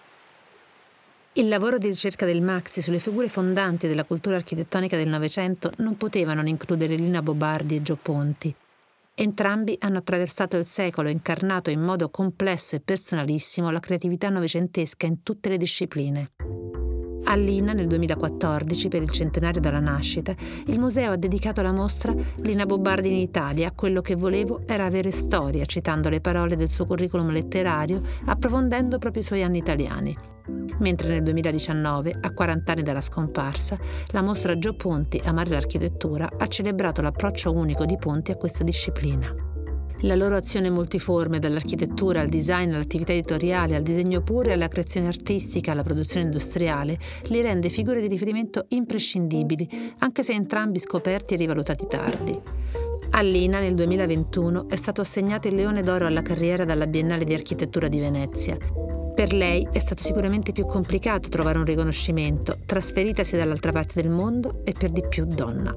Il 1.36 1.48
lavoro 1.48 1.78
di 1.78 1.88
ricerca 1.88 2.26
del 2.26 2.42
Maxi 2.42 2.80
sulle 2.80 3.00
figure 3.00 3.28
fondanti 3.28 3.88
della 3.88 4.04
cultura 4.04 4.36
architettonica 4.36 4.96
del 4.96 5.08
Novecento 5.08 5.72
non 5.78 5.96
poteva 5.96 6.32
non 6.32 6.46
includere 6.46 6.94
Lina 6.94 7.22
Bobardi 7.22 7.74
e 7.74 7.82
Gio 7.82 7.98
Ponti. 8.00 8.54
Entrambi 9.16 9.76
hanno 9.80 9.98
attraversato 9.98 10.56
il 10.56 10.64
secolo 10.64 11.08
e 11.08 11.10
incarnato 11.10 11.70
in 11.70 11.80
modo 11.80 12.08
complesso 12.08 12.76
e 12.76 12.80
personalissimo 12.80 13.72
la 13.72 13.80
creatività 13.80 14.28
novecentesca 14.28 15.06
in 15.06 15.24
tutte 15.24 15.48
le 15.48 15.56
discipline. 15.56 16.30
A 17.24 17.34
Lina, 17.34 17.72
nel 17.72 17.88
2014, 17.88 18.86
per 18.86 19.02
il 19.02 19.10
centenario 19.10 19.60
della 19.60 19.80
nascita, 19.80 20.36
il 20.66 20.78
museo 20.78 21.10
ha 21.10 21.16
dedicato 21.16 21.62
la 21.62 21.72
mostra 21.72 22.14
Lina 22.42 22.64
Bobardi 22.64 23.08
in 23.08 23.18
Italia. 23.18 23.72
Quello 23.72 24.02
che 24.02 24.14
volevo 24.14 24.60
era 24.66 24.84
avere 24.84 25.10
storia, 25.10 25.64
citando 25.64 26.08
le 26.10 26.20
parole 26.20 26.54
del 26.54 26.70
suo 26.70 26.86
curriculum 26.86 27.30
letterario, 27.30 28.02
approfondendo 28.26 28.98
proprio 28.98 29.22
i 29.22 29.26
suoi 29.26 29.42
anni 29.42 29.58
italiani. 29.58 30.33
Mentre 30.78 31.08
nel 31.08 31.22
2019, 31.22 32.18
a 32.20 32.32
40 32.32 32.72
anni 32.72 32.82
dalla 32.82 33.00
scomparsa, 33.00 33.78
la 34.08 34.22
mostra 34.22 34.58
Gio 34.58 34.74
Ponti 34.74 35.20
Amare 35.24 35.50
l'architettura 35.50 36.28
ha 36.36 36.46
celebrato 36.46 37.00
l'approccio 37.00 37.52
unico 37.52 37.84
di 37.84 37.96
Ponti 37.96 38.30
a 38.30 38.36
questa 38.36 38.62
disciplina. 38.62 39.34
La 40.00 40.16
loro 40.16 40.36
azione 40.36 40.68
multiforme, 40.68 41.38
dall'architettura 41.38 42.20
al 42.20 42.28
design, 42.28 42.74
all'attività 42.74 43.12
editoriale, 43.12 43.74
al 43.74 43.82
disegno 43.82 44.20
puro 44.20 44.50
e 44.50 44.52
alla 44.52 44.68
creazione 44.68 45.06
artistica, 45.06 45.72
alla 45.72 45.82
produzione 45.82 46.26
industriale, 46.26 46.98
li 47.28 47.40
rende 47.40 47.70
figure 47.70 48.02
di 48.02 48.08
riferimento 48.08 48.66
imprescindibili, 48.68 49.94
anche 50.00 50.22
se 50.22 50.34
entrambi 50.34 50.78
scoperti 50.78 51.34
e 51.34 51.36
rivalutati 51.38 51.86
tardi. 51.88 52.38
A 53.10 53.20
Lina 53.22 53.60
nel 53.60 53.74
2021 53.74 54.68
è 54.68 54.76
stato 54.76 55.00
assegnato 55.00 55.48
il 55.48 55.54
Leone 55.54 55.82
d'Oro 55.82 56.06
alla 56.06 56.22
carriera 56.22 56.64
dalla 56.64 56.86
Biennale 56.86 57.24
di 57.24 57.34
Architettura 57.34 57.88
di 57.88 58.00
Venezia. 58.00 58.56
Per 59.14 59.32
lei 59.32 59.68
è 59.70 59.78
stato 59.78 60.02
sicuramente 60.02 60.50
più 60.50 60.66
complicato 60.66 61.28
trovare 61.28 61.58
un 61.58 61.64
riconoscimento, 61.64 62.58
trasferitasi 62.66 63.36
dall'altra 63.36 63.70
parte 63.70 64.02
del 64.02 64.10
mondo 64.10 64.60
e 64.64 64.74
per 64.76 64.90
di 64.90 65.04
più 65.08 65.24
donna. 65.24 65.72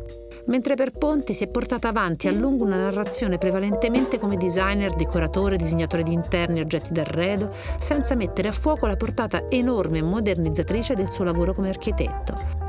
Mentre 0.47 0.75
per 0.75 0.91
Ponti 0.91 1.33
si 1.33 1.43
è 1.43 1.47
portata 1.47 1.89
avanti 1.89 2.27
a 2.27 2.31
lungo 2.31 2.63
una 2.63 2.77
narrazione 2.77 3.37
prevalentemente 3.37 4.17
come 4.17 4.37
designer, 4.37 4.95
decoratore, 4.95 5.57
disegnatore 5.57 6.03
di 6.03 6.13
interni 6.13 6.59
e 6.59 6.63
oggetti 6.63 6.93
d'arredo, 6.93 7.53
senza 7.77 8.15
mettere 8.15 8.47
a 8.47 8.53
fuoco 8.53 8.87
la 8.87 8.95
portata 8.95 9.47
enorme 9.49 9.99
e 9.99 10.03
modernizzatrice 10.03 10.95
del 10.95 11.11
suo 11.11 11.23
lavoro 11.23 11.53
come 11.53 11.69
architetto. 11.69 12.66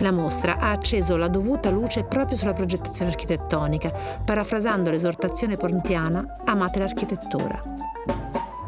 La 0.00 0.10
mostra 0.10 0.58
ha 0.58 0.70
acceso 0.70 1.16
la 1.16 1.28
dovuta 1.28 1.70
luce 1.70 2.04
proprio 2.04 2.36
sulla 2.36 2.52
progettazione 2.52 3.10
architettonica, 3.12 3.92
parafrasando 4.24 4.90
l'esortazione 4.90 5.56
pontiana 5.56 6.36
Amate 6.44 6.80
l'architettura. 6.80 7.62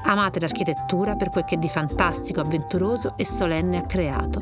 Amate 0.04 0.38
l'architettura 0.38 1.16
per 1.16 1.30
quel 1.30 1.44
che 1.44 1.58
di 1.58 1.68
fantastico, 1.68 2.40
avventuroso 2.40 3.14
e 3.16 3.26
solenne 3.26 3.78
ha 3.78 3.82
creato. 3.82 4.40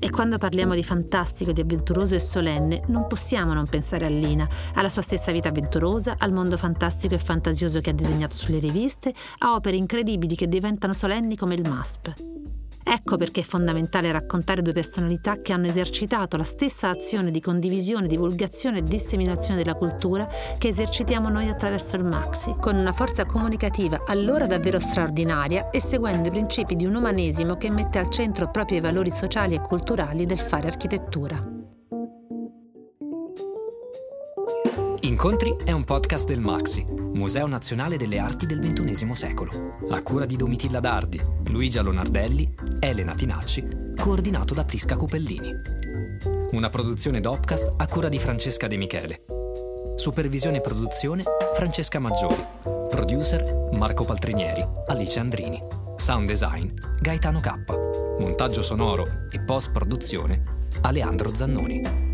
E 0.00 0.10
quando 0.10 0.38
parliamo 0.38 0.74
di 0.74 0.82
fantastico, 0.82 1.52
di 1.52 1.60
avventuroso 1.60 2.16
e 2.16 2.18
solenne, 2.18 2.82
non 2.88 3.06
possiamo 3.06 3.54
non 3.54 3.68
pensare 3.68 4.06
a 4.06 4.08
Lina, 4.08 4.48
alla 4.74 4.88
sua 4.88 5.02
stessa 5.02 5.30
vita 5.30 5.50
avventurosa, 5.50 6.16
al 6.18 6.32
mondo 6.32 6.56
fantastico 6.56 7.14
e 7.14 7.18
fantasioso 7.18 7.80
che 7.80 7.90
ha 7.90 7.94
disegnato 7.94 8.34
sulle 8.34 8.58
riviste, 8.58 9.14
a 9.38 9.54
opere 9.54 9.76
incredibili 9.76 10.34
che 10.34 10.48
diventano 10.48 10.92
solenni 10.92 11.36
come 11.36 11.54
il 11.54 11.68
MASP. 11.68 12.12
Ecco 12.86 13.16
perché 13.16 13.40
è 13.40 13.44
fondamentale 13.44 14.12
raccontare 14.12 14.60
due 14.60 14.74
personalità 14.74 15.40
che 15.40 15.54
hanno 15.54 15.66
esercitato 15.66 16.36
la 16.36 16.44
stessa 16.44 16.90
azione 16.90 17.30
di 17.30 17.40
condivisione, 17.40 18.06
divulgazione 18.06 18.78
e 18.78 18.82
disseminazione 18.82 19.62
della 19.62 19.74
cultura 19.74 20.28
che 20.58 20.68
esercitiamo 20.68 21.30
noi 21.30 21.48
attraverso 21.48 21.96
il 21.96 22.04
Maxi, 22.04 22.54
con 22.60 22.76
una 22.76 22.92
forza 22.92 23.24
comunicativa 23.24 24.02
allora 24.06 24.46
davvero 24.46 24.78
straordinaria 24.78 25.70
e 25.70 25.80
seguendo 25.80 26.28
i 26.28 26.32
principi 26.32 26.76
di 26.76 26.84
un 26.84 26.94
umanesimo 26.94 27.56
che 27.56 27.70
mette 27.70 27.98
al 27.98 28.10
centro 28.10 28.50
proprio 28.50 28.78
i 28.78 28.82
valori 28.82 29.10
sociali 29.10 29.54
e 29.54 29.60
culturali 29.60 30.26
del 30.26 30.40
fare 30.40 30.68
architettura. 30.68 31.63
Incontri 35.04 35.54
è 35.62 35.70
un 35.70 35.84
podcast 35.84 36.26
del 36.26 36.40
Maxi, 36.40 36.82
Museo 36.82 37.46
Nazionale 37.46 37.98
delle 37.98 38.18
Arti 38.18 38.46
del 38.46 38.58
XXI 38.58 39.14
secolo, 39.14 39.76
a 39.90 40.02
cura 40.02 40.24
di 40.24 40.34
Domitilla 40.34 40.80
Dardi, 40.80 41.20
Luigia 41.48 41.82
Lonardelli, 41.82 42.54
Elena 42.80 43.12
Tinacci, 43.12 43.92
coordinato 44.00 44.54
da 44.54 44.64
Prisca 44.64 44.96
Cupellini. 44.96 45.52
Una 46.52 46.70
produzione 46.70 47.20
Dopcast 47.20 47.74
a 47.76 47.86
cura 47.86 48.08
di 48.08 48.18
Francesca 48.18 48.66
De 48.66 48.78
Michele. 48.78 49.24
Supervisione 49.96 50.56
e 50.56 50.62
produzione 50.62 51.22
Francesca 51.52 51.98
Maggiori. 51.98 52.42
Producer 52.88 53.72
Marco 53.72 54.04
Paltrinieri, 54.04 54.66
Alice 54.86 55.18
Andrini. 55.18 55.60
Sound 55.96 56.26
design 56.26 56.72
Gaetano 56.98 57.40
K. 57.40 57.52
Montaggio 58.20 58.62
sonoro 58.62 59.04
e 59.30 59.38
post 59.40 59.70
produzione 59.70 60.44
Aleandro 60.80 61.34
Zannoni. 61.34 62.13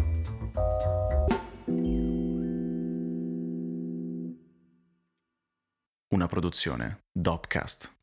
Una 6.12 6.26
produzione 6.26 7.04
Dopcast. 7.12 7.99